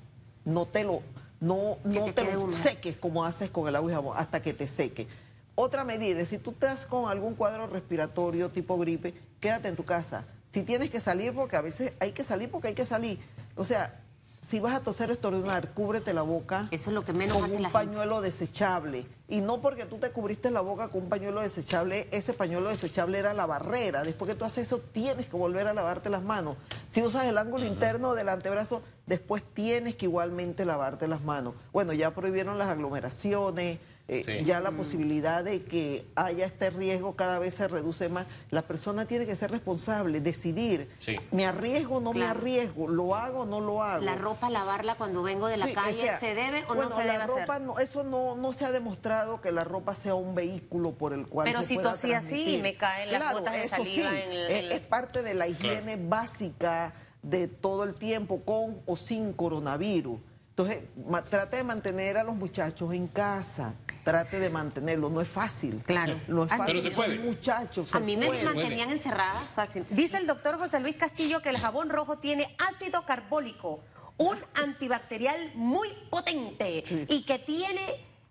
No 0.45 0.67
te 0.67 0.85
lo, 0.85 1.03
no, 1.41 1.79
no 1.85 2.13
te, 2.13 2.33
lo 2.33 2.57
seques 2.57 2.97
como 2.97 3.25
haces 3.25 3.51
con 3.51 3.69
el 3.69 3.77
agua 3.77 3.91
y 3.91 3.95
jabón, 3.95 4.17
hasta 4.17 4.41
que 4.41 4.55
te 4.55 4.67
seque. 4.67 5.07
Otra 5.55 5.85
medida, 5.85 6.25
si 6.25 6.39
tú 6.39 6.51
estás 6.51 6.87
con 6.87 7.11
algún 7.11 7.35
cuadro 7.35 7.67
respiratorio 7.67 8.51
tipo 8.51 8.79
gripe, 8.79 9.15
quédate 9.41 9.69
en 9.69 9.77
tu 9.77 9.85
casa. 9.85 10.25
Si 10.51 10.63
tienes 10.63 10.91
que 10.91 11.01
salir, 11.01 11.33
porque 11.33 11.57
a 11.57 11.61
veces 11.61 11.93
hay 11.99 12.13
que 12.13 12.25
salir 12.25 12.51
porque 12.51 12.69
hay 12.69 12.75
que 12.75 12.87
salir. 12.87 13.19
O 13.57 13.65
sea, 13.65 14.01
si 14.49 14.61
vas 14.61 14.75
a 14.75 14.81
toser 14.81 15.11
o 15.11 15.13
estornudar, 15.13 15.75
cúbrete 15.75 16.15
la 16.15 16.23
boca 16.23 16.69
Eso 16.71 16.89
es 16.89 16.95
lo 16.95 17.05
que 17.05 17.13
menos 17.13 17.37
con 17.37 17.53
un 17.53 17.71
pañuelo 17.71 18.23
desechable. 18.23 19.05
Y 19.29 19.43
no 19.43 19.61
porque 19.61 19.85
tú 19.85 19.99
te 19.99 20.11
cubriste 20.11 20.51
la 20.51 20.63
boca 20.63 20.89
con 20.89 21.03
un 21.03 21.09
pañuelo 21.11 21.43
desechable, 21.43 22.09
ese 22.13 22.33
pañuelo 22.33 22.71
desechable 22.71 23.19
era 23.19 23.35
la 23.35 23.45
barrera. 23.45 24.01
Después 24.01 24.31
que 24.31 24.35
tú 24.35 24.47
haces 24.47 24.67
eso, 24.67 24.79
tienes 24.79 25.27
que 25.27 25.37
volver 25.37 25.69
a 25.69 25.75
lavarte 25.75 26.09
las 26.09 26.23
manos. 26.23 26.57
Si 26.91 27.03
usas 27.03 27.27
el 27.27 27.37
ángulo 27.37 27.67
interno 27.67 28.15
del 28.15 28.31
antebrazo, 28.31 28.81
después 29.05 29.43
tienes 29.53 29.97
que 29.97 30.07
igualmente 30.07 30.65
lavarte 30.65 31.09
las 31.09 31.23
manos. 31.23 31.55
Bueno, 31.71 31.93
ya 31.93 32.15
prohibieron 32.15 32.57
las 32.57 32.69
aglomeraciones, 32.69 33.81
eh, 34.11 34.43
ya 34.47 34.59
la 34.61 34.71
posibilidad 34.71 35.45
de 35.45 35.65
que 35.65 36.07
haya 36.15 36.47
este 36.47 36.71
riesgo 36.71 37.15
cada 37.15 37.39
vez 37.39 37.53
se 37.55 37.69
reduce 37.69 38.09
más. 38.09 38.27
La 38.51 38.63
persona 38.63 39.07
tiene 39.07 39.27
que 39.27 39.37
ser 39.37 39.51
responsable, 39.51 40.23
decidir, 40.23 40.89
me 41.31 41.45
arriesgo 41.45 41.97
o 41.97 42.01
no 42.01 42.15
me 42.15 42.25
arriesgo, 42.25 42.89
lo 42.89 43.15
hago 43.15 43.41
o 43.41 43.45
no 43.47 43.61
lo 43.61 43.83
hago. 43.83 44.03
La 44.03 44.17
ropa, 44.17 44.49
lavarla 44.49 44.95
cuando 44.95 45.23
vengo 45.23 45.47
de 45.47 45.59
la 45.59 45.71
calle, 45.75 46.11
¿se 46.19 46.35
debe 46.35 46.65
o 46.69 46.75
no 46.75 46.89
se 46.89 47.03
debe 47.03 47.27
ropa, 47.27 47.59
No, 47.59 47.79
eso 47.79 48.03
no, 48.03 48.35
no 48.35 48.53
se 48.55 48.65
ha 48.65 48.73
demostrado 48.73 49.43
que 49.43 49.53
la 49.53 49.65
ropa 49.65 49.95
sea 49.95 50.15
un 50.15 50.35
vehículo 50.35 50.93
por 50.93 51.13
el 51.13 51.27
cual 51.27 51.47
Pero 51.47 51.63
si 51.63 51.77
tosí 51.77 52.15
así 52.15 52.61
me 52.63 52.77
caen 52.77 53.13
las 53.13 53.35
gotas 53.35 53.55
de 53.55 53.69
saliva 53.69 54.19
en 54.19 54.33
el, 54.33 54.73
es, 54.73 54.81
parte 54.81 55.23
de 55.23 55.35
la 55.35 55.49
higiene 55.49 55.97
básica 55.97 56.95
de 57.23 57.47
todo 57.47 57.85
el 57.85 57.93
tiempo, 57.93 58.41
con 58.43 58.81
o 58.87 58.97
sin 58.97 59.35
coronavirus. 59.35 60.19
Entonces, 60.59 60.83
trate 61.31 61.59
de 61.59 61.63
mantener 61.63 62.19
a 62.19 62.25
los 62.25 62.35
muchachos 62.35 62.93
en 62.93 63.07
casa, 63.07 63.75
trate 64.03 64.41
de 64.41 64.51
mantenerlos. 64.51 65.13
No 65.13 65.21
es 65.21 65.29
fácil. 65.29 65.81
Claro. 65.85 66.21
No 66.27 66.43
es 66.43 66.49
fácil. 66.49 66.67
Pero 66.67 66.81
se 66.81 66.91
puede. 66.91 67.19
Muchachos. 67.21 67.95
a 67.95 68.01
mí 68.01 68.17
me 68.17 68.29
mantenían 68.43 68.91
encerrada 68.91 69.41
fácil. 69.55 69.87
Dice 69.91 70.17
el 70.17 70.27
doctor 70.27 70.59
José 70.59 70.81
Luis 70.81 70.97
Castillo 70.97 71.43
que 71.43 71.51
el 71.51 71.59
jabón 71.59 71.91
rojo 71.91 72.19
tiene 72.19 72.57
ácido 72.59 73.03
carbólico, 73.03 73.85
un 74.17 74.37
antibacterial 74.55 75.53
muy 75.55 75.91
potente 76.11 76.85
y 77.09 77.23
que 77.23 77.39
tiene 77.39 77.81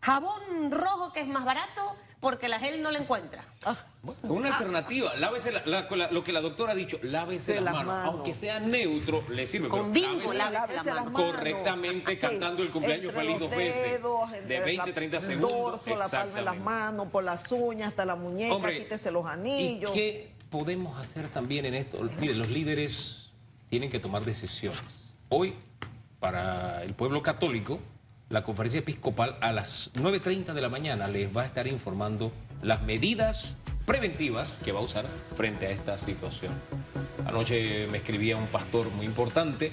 jabón 0.02 0.70
rojo 0.70 1.14
que 1.14 1.22
es 1.22 1.28
más 1.28 1.46
barato 1.46 1.96
porque 2.20 2.48
la 2.50 2.60
gel 2.60 2.82
no 2.82 2.90
la 2.92 3.00
encuentra. 3.00 3.46
Bueno, 4.02 4.20
una 4.34 4.50
alternativa, 4.56 5.14
lávese 5.16 5.52
la- 5.52 5.64
la- 5.66 5.88
la- 5.90 6.12
lo 6.12 6.24
que 6.24 6.32
la 6.32 6.42
doctora 6.42 6.72
ha 6.74 6.76
dicho, 6.76 6.98
lávese 7.04 7.54
De 7.54 7.62
las 7.62 7.74
las 7.76 7.86
manos, 7.86 7.94
manos. 7.94 8.14
aunque 8.16 8.34
sea 8.34 8.60
neutro, 8.60 9.24
le 9.30 9.46
sirve. 9.46 9.68
Con 9.70 9.92
Bimbo, 9.92 10.32
lávese- 10.34 10.38
lávese 10.38 10.52
Lávese 10.54 10.86
la 10.90 10.94
las 10.96 11.06
mano. 11.06 11.18
manos. 11.20 11.32
Correctamente, 11.36 12.12
Sí, 12.14 12.18
cantando 12.18 12.64
el 12.64 12.72
cumpleaños 12.72 13.06
entre 13.08 13.22
feliz 13.22 13.40
dos 13.40 13.50
veces, 13.52 14.02
de 14.02 14.38
entre 14.40 14.60
20, 14.62 14.88
la- 14.88 14.94
30 14.94 15.18
el 15.18 15.24
segundos, 15.24 15.52
dorso, 15.52 15.96
la 15.98 16.08
palma 16.08 16.36
de 16.36 16.42
las 16.42 16.58
manos, 16.58 17.08
por 17.10 17.24
las 17.24 17.52
uñas, 17.52 17.90
hasta 17.90 18.06
la 18.06 18.16
muñeca, 18.16 18.56
Hombre, 18.56 18.78
quítese 18.80 19.12
los 19.12 19.26
anillos. 19.26 19.92
¿Y 19.92 19.94
qué 19.94 20.32
podemos 20.50 20.98
hacer 21.00 21.30
también 21.30 21.66
en 21.66 21.74
esto? 21.76 22.00
Miren, 22.20 22.40
los 22.40 22.50
líderes 22.50 23.30
tienen 23.70 23.90
que 23.90 24.00
tomar 24.00 24.24
decisiones. 24.26 24.80
Hoy, 25.30 25.56
para 26.20 26.84
el 26.84 26.94
pueblo 26.96 27.22
católico, 27.22 27.80
la 28.30 28.44
conferencia 28.44 28.80
episcopal 28.80 29.38
a 29.42 29.52
las 29.54 29.92
9.30 29.94 30.54
de 30.54 30.62
la 30.62 30.70
mañana 30.70 31.08
les 31.08 31.36
va 31.36 31.44
a 31.44 31.46
estar 31.46 31.68
informando 31.68 32.32
las 32.62 32.84
medidas 32.84 33.56
preventivas 33.86 34.52
que 34.66 34.74
va 34.74 34.80
a 34.80 34.84
usar 34.84 35.06
frente 35.36 35.68
a 35.68 35.72
esta 35.72 35.98
situación. 35.98 36.52
Anoche 37.26 37.88
me 37.88 38.00
escribía 38.00 38.36
un 38.36 38.48
pastor 38.48 38.90
muy 38.92 39.06
importante 39.06 39.72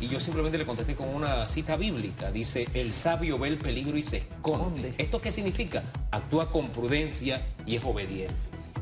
y 0.00 0.06
yo 0.06 0.20
simplemente 0.20 0.58
le 0.58 0.64
contesté 0.64 0.94
con 0.94 1.08
una 1.08 1.44
cita 1.46 1.76
bíblica. 1.76 2.30
Dice, 2.30 2.68
el 2.74 2.92
sabio 2.92 3.36
ve 3.36 3.48
el 3.48 3.58
peligro 3.58 3.98
y 3.98 4.04
se 4.04 4.18
esconde. 4.18 4.64
¿Dónde? 4.64 4.94
¿Esto 4.98 5.20
qué 5.20 5.32
significa? 5.32 5.82
Actúa 6.12 6.52
con 6.52 6.70
prudencia 6.70 7.44
y 7.66 7.74
es 7.76 7.84
obediente. 7.84 8.34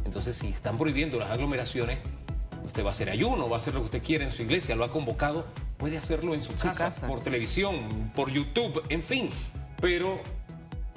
Entonces, 0.04 0.36
si 0.36 0.48
están 0.48 0.76
prohibiendo 0.76 1.18
las 1.18 1.30
aglomeraciones, 1.30 1.98
usted 2.66 2.84
va 2.84 2.88
a 2.88 2.90
hacer 2.90 3.08
ayuno, 3.10 3.48
va 3.48 3.56
a 3.56 3.58
hacer 3.60 3.74
lo 3.74 3.80
que 3.80 3.86
usted 3.86 4.02
quiera 4.02 4.24
en 4.24 4.30
su 4.30 4.42
iglesia, 4.42 4.74
lo 4.76 4.84
ha 4.84 4.90
convocado, 4.90 5.46
puede 5.78 5.96
hacerlo 5.98 6.34
en 6.34 6.42
su, 6.42 6.52
Su 6.52 6.66
casa, 6.66 6.86
casa. 6.86 7.06
por 7.06 7.22
televisión, 7.22 8.10
por 8.14 8.30
YouTube, 8.30 8.82
en 8.88 9.02
fin. 9.02 9.30
Pero 9.80 10.18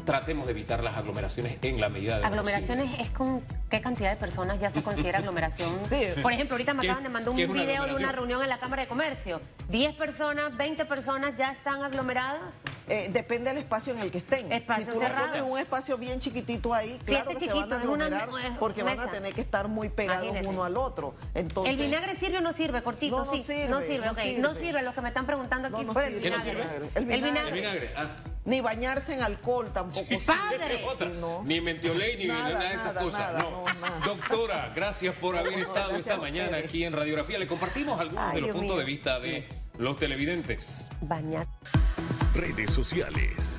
tratemos 0.06 0.46
de 0.48 0.52
evitar 0.54 0.84
las 0.84 0.96
aglomeraciones 0.98 1.58
en 1.62 1.80
la 1.80 1.90
medida 1.90 2.16
de 2.16 2.22
lo 2.22 2.28
Aglomeraciones 2.28 3.00
es 3.00 3.10
con 3.12 3.42
qué 3.70 3.80
cantidad 3.82 4.10
de 4.10 4.16
personas 4.16 4.60
ya 4.60 4.72
se 4.72 4.82
considera 4.82 5.20
aglomeración. 5.20 5.72
Sí. 5.90 5.98
Por 6.22 6.34
ejemplo, 6.34 6.56
ahorita 6.56 6.74
me 6.74 6.82
¿Qué- 6.82 6.88
acaban 6.88 7.04
de 7.04 7.10
mandar 7.10 7.30
un 7.30 7.54
video 7.54 7.86
de 7.86 7.94
una 7.96 8.12
reunión 8.12 8.42
en 8.42 8.50
la 8.50 8.58
Cámara 8.58 8.84
de 8.84 8.88
Comercio. 8.88 9.40
10 9.70 9.94
personas, 9.96 10.56
20 10.58 10.86
personas 10.86 11.38
ya 11.38 11.52
están 11.52 11.84
aglomeradas. 11.84 12.42
Eh, 12.89 13.10
depende 13.13 13.49
del 13.52 13.60
espacio 13.60 13.93
en 13.93 13.99
el 13.99 14.10
que 14.12 14.17
estén. 14.17 14.52
Espacio 14.52 14.86
si 14.86 14.91
tú 14.91 14.99
pones 14.99 15.41
un 15.49 15.60
espacio 15.60 15.97
bien 15.97 16.19
chiquitito 16.19 16.73
ahí, 16.73 16.99
claro 17.06 17.30
que 17.32 17.39
se 17.39 17.45
van 17.47 17.58
a 17.58 17.60
chiquito, 17.62 17.78
es 17.78 17.84
una 17.86 18.06
aglomerar 18.06 18.32
me- 18.52 18.58
porque 18.60 18.82
van 18.84 18.99
a 18.99 19.12
tener 19.12 19.34
que 19.34 19.41
estar 19.41 19.67
muy 19.67 19.89
pegados 19.89 20.23
Imagínese. 20.25 20.49
uno 20.49 20.63
al 20.63 20.75
otro. 20.75 21.13
Entonces, 21.36 21.73
¿El 21.73 21.80
vinagre 21.86 22.15
sirve 22.15 22.39
o 22.39 22.41
no 22.41 22.52
sirve? 22.54 22.82
Cortito, 22.82 23.19
No, 23.19 23.25
no 23.25 23.32
sí. 23.34 23.43
sirve, 23.43 23.67
no 23.69 23.82
sirve, 23.82 24.06
no 24.08 24.12
ok. 24.13 24.19
sirve. 24.19 24.38
No 24.39 24.54
sirve, 24.56 24.82
los 24.82 24.93
que 24.95 25.02
me 25.02 25.10
están 25.10 25.25
preguntando 25.28 25.67
aquí 25.67 25.78
No, 25.78 25.84
no 25.84 25.93
por 25.93 26.04
el 26.04 26.13
sirve. 26.15 26.21
¿Qué 26.21 26.30
no 26.32 26.43
vinagre. 26.43 26.63
sirve? 26.73 26.89
El 26.95 27.06
vinagre. 27.06 27.47
El 27.49 27.54
vinagre, 27.54 27.93
ah. 27.95 28.15
Ni 28.45 28.62
bañarse 28.62 29.13
en 29.13 29.21
alcohol 29.21 29.69
tampoco. 29.71 30.06
sirve. 30.08 30.23
Padre. 30.25 30.86
Sí, 30.97 31.06
no. 31.19 31.43
Ni 31.43 31.62
mentioley, 31.62 32.17
ni 32.17 32.25
Nada, 32.25 32.54
nada, 32.54 32.60
de 32.69 32.73
esas 32.73 32.86
nada, 32.88 33.02
cosas. 33.02 33.19
nada, 33.34 33.39
no. 33.39 34.06
Doctora, 34.06 34.71
gracias 34.75 35.13
por 35.15 35.36
haber 35.38 35.54
No, 35.54 35.60
estado 35.60 35.95
esta 35.95 36.17
mañana 36.17 36.58
aquí 36.58 36.84
en 36.84 36.93
Radiografía. 36.93 37.38
Le 37.38 37.47
compartimos 37.47 37.99
algunos 37.99 38.25
Ay, 38.30 38.36
de 38.36 38.41
los 38.41 38.47
Dios 38.47 38.56
puntos 38.58 38.75
mío. 38.78 38.80
de 38.80 38.86
vista 38.91 39.19
de 39.19 39.47
los 39.80 39.98
televidentes. 39.98 40.88
Bañar. 41.02 41.48
Redes 42.36 42.72
sociales. 42.72 43.58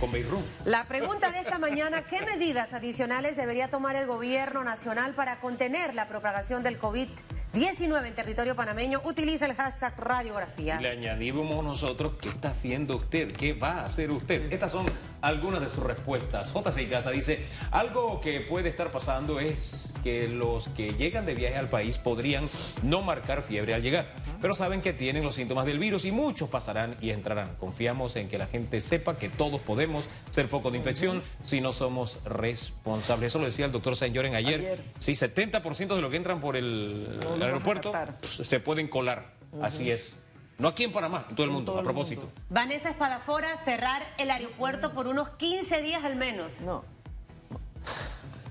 Con 0.00 0.10
Beirut. 0.10 0.40
La 0.64 0.84
pregunta 0.84 1.30
de 1.30 1.40
esta 1.40 1.58
mañana, 1.58 2.02
¿qué 2.02 2.24
medidas 2.24 2.72
adicionales 2.72 3.36
debería 3.36 3.68
tomar 3.68 3.94
el 3.96 4.06
gobierno 4.06 4.64
nacional 4.64 5.12
para 5.12 5.38
contener 5.40 5.94
la 5.94 6.08
propagación 6.08 6.62
del 6.62 6.80
COVID-19 6.80 8.06
en 8.06 8.14
territorio 8.14 8.56
panameño? 8.56 9.02
Utiliza 9.04 9.44
el 9.44 9.54
hashtag 9.54 9.98
radiografía. 9.98 10.78
Y 10.80 10.82
le 10.84 10.90
añadimos 10.90 11.62
nosotros 11.62 12.14
qué 12.20 12.30
está 12.30 12.50
haciendo 12.50 12.96
usted, 12.96 13.30
qué 13.32 13.52
va 13.52 13.80
a 13.80 13.84
hacer 13.84 14.10
usted. 14.10 14.50
Estas 14.50 14.72
son 14.72 14.86
algunas 15.20 15.60
de 15.60 15.68
sus 15.68 15.82
respuestas. 15.82 16.52
JC 16.52 16.88
Casa 16.88 17.10
dice, 17.10 17.44
algo 17.70 18.20
que 18.20 18.40
puede 18.40 18.68
estar 18.68 18.90
pasando 18.90 19.40
es 19.40 19.92
que 20.02 20.28
los 20.28 20.68
que 20.68 20.94
llegan 20.94 21.26
de 21.26 21.34
viaje 21.34 21.56
al 21.56 21.68
país 21.68 21.98
podrían 21.98 22.48
no 22.82 23.02
marcar 23.02 23.42
fiebre 23.42 23.74
al 23.74 23.82
llegar, 23.82 24.12
pero 24.40 24.54
saben 24.54 24.80
que 24.80 24.92
tienen 24.92 25.24
los 25.24 25.34
síntomas 25.34 25.66
del 25.66 25.78
virus 25.78 26.04
y 26.04 26.12
muchos 26.12 26.48
pasarán 26.48 26.96
y 27.00 27.10
entrarán. 27.10 27.56
Confiamos 27.56 28.16
en 28.16 28.28
que 28.28 28.38
la 28.38 28.46
gente 28.46 28.80
sepa 28.80 29.18
que 29.18 29.28
todos 29.28 29.60
podemos 29.60 30.08
ser 30.30 30.48
foco 30.48 30.70
de 30.70 30.78
infección 30.78 31.22
si 31.44 31.60
no 31.60 31.72
somos 31.72 32.18
responsables. 32.24 33.28
Eso 33.28 33.38
lo 33.38 33.46
decía 33.46 33.66
el 33.66 33.72
doctor 33.72 33.94
Lloren 33.94 34.34
ayer. 34.34 34.60
Ayer. 34.60 34.80
Sí, 34.98 35.12
70% 35.12 35.94
de 35.94 36.00
los 36.00 36.10
que 36.10 36.16
entran 36.16 36.40
por 36.40 36.56
el, 36.56 37.18
No 37.38 37.44
aeropuerto 37.44 37.92
se 38.22 38.60
pueden 38.60 38.88
colar. 38.88 39.32
Así 39.60 39.90
es. 39.90 40.14
No 40.58 40.66
aquí 40.66 40.82
en 40.82 40.92
Panamá, 40.92 41.24
en 41.28 41.36
todo 41.36 41.46
el 41.46 41.52
mundo, 41.52 41.72
todo 41.72 41.80
a 41.80 41.84
propósito. 41.84 42.22
mundo. 42.22 42.40
Vanessa 42.50 42.90
Espadafora, 42.90 43.56
cerrar 43.64 44.02
el 44.18 44.30
aeropuerto 44.30 44.92
por 44.92 45.06
unos 45.06 45.28
15 45.30 45.82
días 45.82 46.02
al 46.02 46.16
menos. 46.16 46.60
No. 46.62 46.84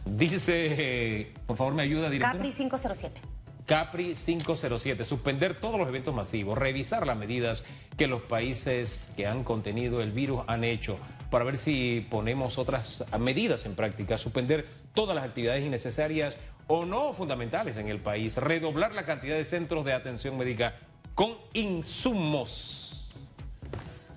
Dice, 0.06 1.34
por 1.46 1.58
favor, 1.58 1.74
me 1.74 1.84
ayuda, 1.84 2.10
director. 2.10 2.38
Capri 2.38 2.54
507. 2.54 3.22
Capri 3.66 4.16
507, 4.16 5.04
suspender 5.04 5.56
todos 5.56 5.78
los 5.78 5.90
eventos 5.90 6.16
masivos, 6.16 6.58
revisar 6.58 7.06
las 7.06 7.18
medidas 7.18 7.66
que 7.98 8.08
los 8.08 8.22
países 8.22 9.12
que 9.18 9.28
han 9.28 9.44
contenido 9.44 10.02
el 10.02 10.14
virus 10.14 10.44
han 10.48 10.64
hecho 10.64 10.98
para 11.30 11.44
ver 11.44 11.58
si 11.58 12.08
ponemos 12.10 12.58
otras 12.58 13.04
medidas 13.20 13.66
en 13.66 13.76
práctica, 13.76 14.18
suspender 14.18 14.66
todas 14.94 15.14
las 15.14 15.26
actividades 15.26 15.66
innecesarias 15.66 16.38
o 16.68 16.86
no 16.86 17.12
fundamentales 17.12 17.76
en 17.76 17.90
el 17.90 18.00
país, 18.00 18.38
redoblar 18.38 18.94
la 18.94 19.06
cantidad 19.06 19.36
de 19.36 19.44
centros 19.44 19.84
de 19.84 19.92
atención 19.92 20.38
médica 20.38 20.76
con 21.18 21.36
insumos. 21.54 23.08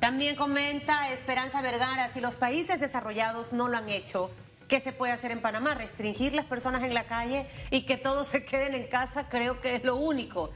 También 0.00 0.36
comenta 0.36 1.10
Esperanza 1.10 1.62
Vergara, 1.62 2.10
si 2.10 2.20
los 2.20 2.36
países 2.36 2.78
desarrollados 2.78 3.54
no 3.54 3.68
lo 3.68 3.78
han 3.78 3.88
hecho, 3.88 4.30
¿qué 4.68 4.80
se 4.80 4.92
puede 4.92 5.14
hacer 5.14 5.30
en 5.30 5.40
Panamá? 5.40 5.74
Restringir 5.74 6.34
las 6.34 6.44
personas 6.44 6.82
en 6.82 6.92
la 6.92 7.04
calle 7.04 7.46
y 7.70 7.86
que 7.86 7.96
todos 7.96 8.26
se 8.26 8.44
queden 8.44 8.74
en 8.74 8.86
casa, 8.86 9.30
creo 9.30 9.62
que 9.62 9.76
es 9.76 9.82
lo 9.84 9.96
único. 9.96 10.50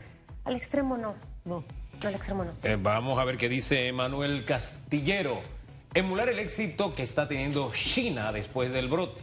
Al 0.44 0.54
extremo 0.54 0.98
no. 0.98 1.14
No. 1.46 1.64
No, 2.02 2.09
al 2.09 2.14
extremo 2.14 2.44
no. 2.44 2.52
Eh, 2.62 2.76
vamos 2.78 3.18
a 3.18 3.24
ver 3.24 3.38
qué 3.38 3.48
dice 3.48 3.90
Manuel 3.92 4.44
Castillero. 4.44 5.40
Emular 5.94 6.28
el 6.28 6.40
éxito 6.40 6.94
que 6.94 7.04
está 7.04 7.26
teniendo 7.26 7.72
China 7.72 8.33
después 8.33 8.70
del 8.70 8.88
brote. 8.88 9.22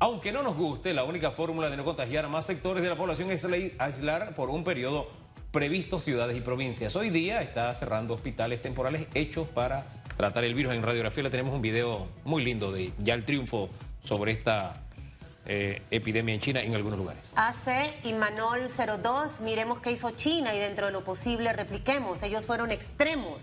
Aunque 0.00 0.32
no 0.32 0.42
nos 0.42 0.54
guste, 0.54 0.92
la 0.92 1.04
única 1.04 1.30
fórmula 1.30 1.70
de 1.70 1.78
no 1.78 1.84
contagiar 1.86 2.26
a 2.26 2.28
más 2.28 2.44
sectores 2.44 2.82
de 2.82 2.90
la 2.90 2.96
población 2.96 3.30
es 3.30 3.46
aislar 3.78 4.34
por 4.34 4.50
un 4.50 4.64
periodo 4.64 5.21
previsto 5.56 6.00
ciudades 6.00 6.36
y 6.36 6.40
provincias. 6.40 6.96
Hoy 6.96 7.10
día 7.10 7.42
está 7.42 7.72
cerrando 7.74 8.14
hospitales 8.14 8.62
temporales 8.62 9.06
hechos 9.14 9.46
para 9.48 9.84
tratar 10.16 10.44
el 10.44 10.54
virus. 10.54 10.72
En 10.74 10.82
radiografía 10.82 11.22
le 11.22 11.30
tenemos 11.30 11.54
un 11.54 11.62
video 11.62 12.08
muy 12.24 12.42
lindo 12.42 12.72
de 12.72 12.92
ya 12.98 13.14
el 13.14 13.24
triunfo 13.24 13.68
sobre 14.02 14.32
esta 14.32 14.80
eh, 15.44 15.82
epidemia 15.90 16.34
en 16.34 16.40
China 16.40 16.62
en 16.62 16.74
algunos 16.74 16.98
lugares. 16.98 17.22
AC 17.36 17.68
y 18.04 18.14
Manol 18.14 18.68
02, 19.02 19.40
miremos 19.40 19.80
qué 19.80 19.92
hizo 19.92 20.10
China 20.12 20.54
y 20.54 20.58
dentro 20.58 20.86
de 20.86 20.92
lo 20.92 21.04
posible 21.04 21.52
repliquemos. 21.52 22.22
Ellos 22.22 22.46
fueron 22.46 22.70
extremos, 22.72 23.42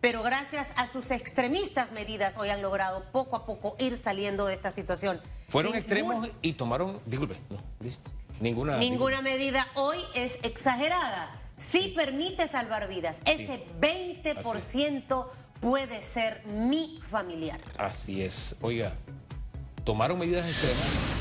pero 0.00 0.22
gracias 0.22 0.68
a 0.76 0.86
sus 0.86 1.10
extremistas 1.10 1.90
medidas 1.90 2.36
hoy 2.38 2.50
han 2.50 2.62
logrado 2.62 3.02
poco 3.10 3.34
a 3.34 3.44
poco 3.46 3.74
ir 3.80 3.96
saliendo 3.96 4.46
de 4.46 4.54
esta 4.54 4.70
situación. 4.70 5.20
Fueron 5.48 5.72
Ningún- 5.72 5.78
extremos 5.80 6.28
y 6.40 6.52
tomaron, 6.52 7.00
disculpe, 7.04 7.34
no, 7.50 7.56
dice, 7.80 7.98
ninguna... 8.38 8.76
Ninguna 8.76 9.22
medida 9.22 9.66
hoy 9.74 9.98
es 10.14 10.38
exagerada. 10.44 11.32
Sí 11.58 11.92
permite 11.94 12.48
salvar 12.48 12.88
vidas. 12.88 13.20
Ese 13.24 13.66
20% 13.80 15.26
puede 15.60 16.02
ser 16.02 16.44
mi 16.46 17.00
familiar. 17.06 17.60
Así 17.76 18.22
es. 18.22 18.56
Oiga, 18.60 18.94
tomaron 19.84 20.18
medidas 20.18 20.48
extremas. 20.48 21.18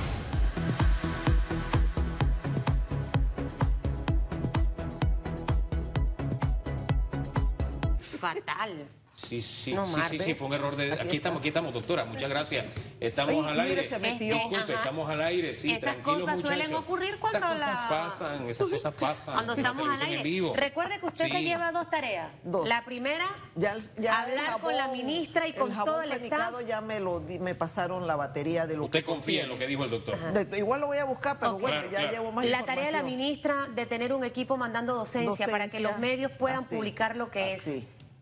Fatal. 8.20 8.88
Sí, 9.18 9.42
sí, 9.42 9.74
No, 9.74 9.84
sí, 9.88 10.00
sí, 10.10 10.20
sí, 10.20 10.36
fue 10.36 10.46
un 10.46 10.54
error 10.54 10.76
de... 10.76 10.94
Aquí 10.94 11.16
estamos, 11.16 11.40
aquí 11.40 11.48
estamos, 11.48 11.74
doctora, 11.74 12.06
muchas 12.06 12.30
gracias. 12.30 12.68
Estamos 13.00 13.48
Ay, 13.48 13.52
al 13.52 13.60
aire. 13.62 13.90
se 13.90 13.98
metió. 13.98 14.36
Disculpe, 14.36 14.74
ajá. 14.74 14.84
estamos 14.84 15.10
al 15.10 15.22
aire, 15.24 15.56
sí, 15.56 15.72
Esas 15.72 15.82
tranquilos 15.82 16.22
cosas 16.22 16.42
suelen 16.42 16.74
ocurrir 16.76 17.18
cuando 17.20 17.40
esas 17.40 17.52
cosas 17.54 17.68
la- 17.68 17.90
pasan, 17.90 18.48
esas 18.50 18.68
cosas 18.70 18.94
pasan. 18.94 19.34
Cuando 19.34 19.54
estamos 19.54 19.90
al 19.90 20.02
aire. 20.04 20.18
en 20.18 20.24
vivo. 20.24 20.54
Recuerde 20.56 21.00
que 21.00 21.08
usted 21.08 21.28
se 21.30 21.38
Sí. 21.40 21.44
lleva 21.46 21.72
dos 21.72 21.90
tareas. 21.90 22.30
Dos. 22.44 22.68
La 22.70 22.86
primera, 22.86 23.26
Ya, 23.56 23.76
ya 23.98 24.24
el 24.26 24.38
hablar 24.38 24.60
con 24.62 24.78
la 24.78 24.88
ministra 24.90 25.48
y 25.48 25.54
con 25.54 25.72
jabón 25.74 25.86
todo 25.86 26.02
el 26.04 26.14
fenicado 26.14 26.62
ya 26.62 26.80
me 26.82 27.00
lo 27.00 27.20
di- 27.20 27.40
me 27.40 27.56
pasaron 27.56 28.06
la 28.06 28.16
batería 28.16 28.68
de 28.68 28.78
lo 28.78 28.86
Usted 28.86 29.00
que 29.00 29.06
confía 29.06 29.44
en 29.44 29.50
lo 29.50 29.58
que 29.58 29.66
dijo 29.66 29.84
el 29.84 29.90
doctor. 29.90 30.20
De- 30.32 30.58
igual 30.60 30.80
lo 30.82 30.88
voy 30.88 31.00
a 31.00 31.06
buscar, 31.06 31.40
pero 31.40 31.54
bueno, 31.58 31.78
Claro, 31.78 31.90
ya 31.92 31.98
claro. 32.02 32.12
llevo 32.12 32.32
más 32.34 32.46
la 32.46 32.64
tarea 32.66 32.86
de 32.86 32.92
la 32.92 33.02
ministra 33.02 33.66
de 33.74 33.88
tener 33.88 34.14
un 34.14 34.24
equipo 34.24 34.58
mandando 34.58 34.94
docencia, 34.94 35.48
para 35.48 35.66
que 35.66 35.80
Docencia, 35.80 35.90
los 35.90 35.98
medios 36.00 36.32
puedan 36.34 36.66
publicar 36.66 37.16
lo 37.16 37.32
que 37.32 37.54
es. 37.54 37.64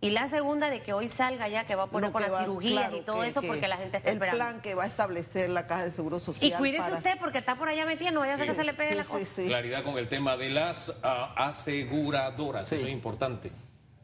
Y 0.06 0.12
la 0.12 0.30
segunda 0.30 0.70
de 0.70 0.82
que 0.84 0.94
hoy 0.94 1.10
salga 1.10 1.48
ya, 1.48 1.65
que 1.65 1.74
va 1.74 1.84
a 1.84 1.88
poner 1.88 2.12
con 2.12 2.22
las 2.22 2.38
cirugías 2.39 2.74
claro, 2.84 2.98
y 2.98 3.02
todo 3.02 3.22
que- 3.22 3.28
eso, 3.28 3.41
que 3.41 3.48
porque 3.48 3.68
la 3.68 3.78
gente 3.78 3.98
está 3.98 4.10
el 4.10 4.18
esperando. 4.18 4.38
plan 4.38 4.62
que 4.62 4.76
va 4.76 4.84
a 4.84 4.86
establecer 4.86 5.50
la 5.50 5.65
Caja 5.65 5.86
de 5.86 5.89
Seguro 5.91 6.18
Y 6.18 6.20
Social. 6.20 6.60
cuídese 6.60 6.84
para- 6.84 6.98
usted 6.98 7.18
porque 7.20 7.39
está 7.39 7.56
por 7.56 7.70
allá 7.70 7.88
metido, 7.88 8.12
no 8.12 8.20
vaya 8.20 8.36
a 8.36 8.38
ser 8.38 8.46
que 8.46 8.54
se 8.54 8.63
le 8.63 8.76
pegue 8.76 8.91
Sí, 8.91 8.98
la 8.98 9.04
sí, 9.04 9.10
cosa. 9.10 9.26
sí. 9.26 9.46
Claridad 9.48 9.84
con 9.84 9.98
el 9.98 10.08
tema 10.08 10.38
de 10.38 10.50
las 10.52 10.94
ah, 11.02 11.34
aseguradoras, 11.38 12.68
Sí. 12.68 12.76
eso 12.76 12.86
es 12.86 12.91
importante. 12.91 13.52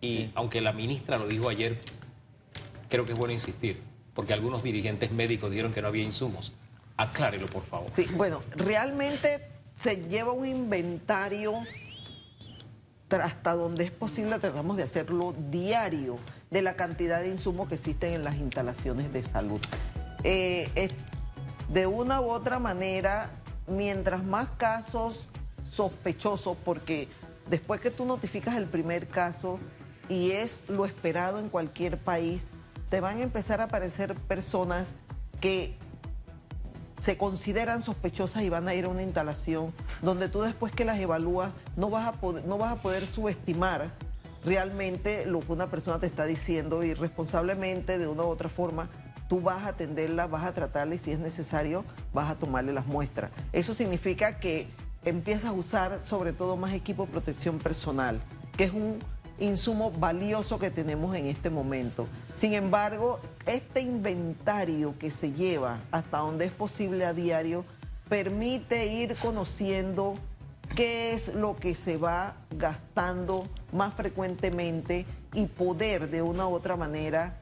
Y 0.01 0.31
aunque 0.33 0.59
la 0.59 0.73
ministra 0.73 1.19
lo 1.19 1.27
dijo 1.27 1.49
ayer, 1.49 1.79
creo 2.89 3.05
que 3.05 3.11
es 3.13 3.17
bueno 3.19 3.33
insistir, 3.33 3.79
porque 4.15 4.33
algunos 4.33 4.63
dirigentes 4.63 5.11
médicos 5.11 5.51
dijeron 5.51 5.71
que 5.71 5.83
no 5.83 5.87
había 5.89 6.03
insumos. 6.03 6.51
Aclárelo, 6.97 7.45
por 7.45 7.63
favor. 7.63 7.91
Sí, 7.95 8.07
bueno, 8.13 8.41
realmente 8.55 9.47
se 9.83 9.97
lleva 10.07 10.31
un 10.31 10.47
inventario 10.47 11.53
hasta 13.19 13.53
donde 13.53 13.83
es 13.83 13.91
posible, 13.91 14.39
tratamos 14.39 14.77
de 14.77 14.83
hacerlo 14.83 15.33
diario, 15.49 16.17
de 16.49 16.61
la 16.61 16.75
cantidad 16.75 17.19
de 17.19 17.29
insumos 17.29 17.67
que 17.67 17.75
existen 17.75 18.13
en 18.13 18.23
las 18.23 18.35
instalaciones 18.35 19.11
de 19.11 19.23
salud. 19.23 19.59
Eh, 20.23 20.89
de 21.69 21.87
una 21.87 22.21
u 22.21 22.29
otra 22.29 22.59
manera, 22.59 23.29
mientras 23.67 24.23
más 24.23 24.47
casos 24.57 25.27
sospechosos, 25.69 26.57
porque 26.63 27.07
después 27.49 27.81
que 27.81 27.91
tú 27.91 28.05
notificas 28.05 28.55
el 28.55 28.65
primer 28.65 29.07
caso 29.07 29.59
y 30.09 30.31
es 30.31 30.63
lo 30.67 30.85
esperado 30.85 31.39
en 31.39 31.49
cualquier 31.49 31.97
país, 31.97 32.47
te 32.89 32.99
van 32.99 33.19
a 33.19 33.23
empezar 33.23 33.61
a 33.61 33.65
aparecer 33.65 34.15
personas 34.15 34.93
que 35.39 35.77
se 37.01 37.17
consideran 37.17 37.81
sospechosas 37.81 38.43
y 38.43 38.49
van 38.49 38.67
a 38.67 38.75
ir 38.75 38.85
a 38.85 38.89
una 38.89 39.01
instalación 39.01 39.73
donde 40.01 40.29
tú 40.29 40.41
después 40.41 40.71
que 40.71 40.85
las 40.85 40.99
evalúas 40.99 41.51
no 41.75 41.89
vas 41.89 42.07
a 42.07 42.13
poder, 42.13 42.45
no 42.45 42.57
vas 42.57 42.73
a 42.73 42.81
poder 42.81 43.05
subestimar 43.05 43.91
realmente 44.45 45.25
lo 45.25 45.39
que 45.39 45.51
una 45.51 45.67
persona 45.67 45.99
te 45.99 46.07
está 46.07 46.25
diciendo 46.25 46.83
y 46.83 46.93
responsablemente 46.93 47.97
de 47.97 48.07
una 48.07 48.23
u 48.23 48.27
otra 48.27 48.49
forma 48.49 48.89
tú 49.27 49.39
vas 49.41 49.63
a 49.63 49.69
atenderla, 49.69 50.27
vas 50.27 50.43
a 50.43 50.51
tratarla 50.51 50.95
y 50.95 50.97
si 50.97 51.11
es 51.11 51.19
necesario 51.19 51.85
vas 52.13 52.29
a 52.29 52.35
tomarle 52.35 52.73
las 52.73 52.85
muestras. 52.85 53.31
Eso 53.53 53.73
significa 53.73 54.39
que 54.39 54.67
empiezas 55.05 55.45
a 55.45 55.53
usar 55.53 56.01
sobre 56.03 56.33
todo 56.33 56.57
más 56.57 56.73
equipo 56.73 57.05
de 57.05 57.13
protección 57.13 57.57
personal, 57.57 58.19
que 58.57 58.65
es 58.65 58.73
un 58.73 58.99
insumo 59.41 59.91
valioso 59.91 60.59
que 60.59 60.69
tenemos 60.69 61.15
en 61.15 61.25
este 61.25 61.49
momento. 61.49 62.07
Sin 62.35 62.53
embargo, 62.53 63.19
este 63.45 63.81
inventario 63.81 64.95
que 64.97 65.11
se 65.11 65.31
lleva 65.31 65.79
hasta 65.91 66.19
donde 66.19 66.45
es 66.45 66.51
posible 66.51 67.05
a 67.05 67.13
diario 67.13 67.65
permite 68.07 68.87
ir 68.87 69.15
conociendo 69.15 70.15
qué 70.75 71.13
es 71.13 71.33
lo 71.33 71.57
que 71.57 71.75
se 71.75 71.97
va 71.97 72.35
gastando 72.51 73.45
más 73.73 73.93
frecuentemente 73.93 75.05
y 75.33 75.45
poder 75.47 76.09
de 76.09 76.21
una 76.21 76.47
u 76.47 76.53
otra 76.53 76.75
manera 76.75 77.37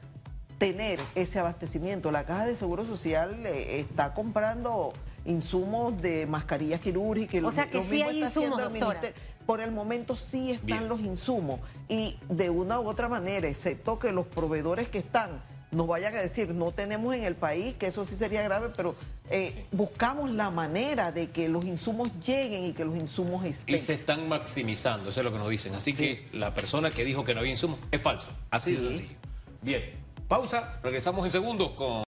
tener 0.58 1.00
ese 1.14 1.38
abastecimiento. 1.38 2.10
La 2.10 2.24
Caja 2.24 2.46
de 2.46 2.56
Seguro 2.56 2.84
Social 2.84 3.46
eh, 3.46 3.80
está 3.80 4.14
comprando 4.14 4.92
insumos 5.24 6.00
de 6.00 6.26
mascarillas 6.26 6.80
quirúrgicas. 6.80 7.42
O 7.44 7.52
sea 7.52 7.70
que 7.70 7.82
sí 7.82 8.02
hay 8.02 8.22
insumos, 8.22 8.60
doctora 8.60 9.00
por 9.46 9.60
el 9.60 9.72
momento 9.72 10.16
sí 10.16 10.50
están 10.50 10.88
los 10.88 11.00
insumos 11.00 11.60
y 11.88 12.16
de 12.28 12.50
una 12.50 12.80
u 12.80 12.88
otra 12.88 13.08
manera, 13.08 13.48
excepto 13.48 13.98
que 13.98 14.12
los 14.12 14.26
proveedores 14.26 14.88
que 14.88 14.98
están 14.98 15.42
nos 15.72 15.86
vayan 15.86 16.14
a 16.16 16.20
decir, 16.20 16.52
no 16.52 16.72
tenemos 16.72 17.14
en 17.14 17.24
el 17.24 17.36
país, 17.36 17.74
que 17.74 17.86
eso 17.86 18.04
sí 18.04 18.16
sería 18.16 18.42
grave, 18.42 18.70
pero 18.76 18.96
eh, 19.30 19.66
buscamos 19.70 20.30
la 20.30 20.50
manera 20.50 21.12
de 21.12 21.30
que 21.30 21.48
los 21.48 21.64
insumos 21.64 22.10
lleguen 22.26 22.64
y 22.64 22.72
que 22.72 22.84
los 22.84 22.96
insumos 22.96 23.44
estén. 23.44 23.76
Y 23.76 23.78
se 23.78 23.94
están 23.94 24.28
maximizando, 24.28 25.10
eso 25.10 25.20
es 25.20 25.24
lo 25.24 25.32
que 25.32 25.38
nos 25.38 25.48
dicen. 25.48 25.74
Así 25.74 25.94
que 25.94 26.26
la 26.32 26.52
persona 26.52 26.90
que 26.90 27.04
dijo 27.04 27.24
que 27.24 27.34
no 27.34 27.40
había 27.40 27.52
insumos 27.52 27.78
es 27.92 28.02
falso. 28.02 28.30
Así 28.50 28.72
de 28.72 28.78
sencillo. 28.78 29.14
Bien, 29.62 29.82
pausa, 30.26 30.80
regresamos 30.82 31.24
en 31.24 31.30
segundos 31.30 31.70
con... 31.72 31.98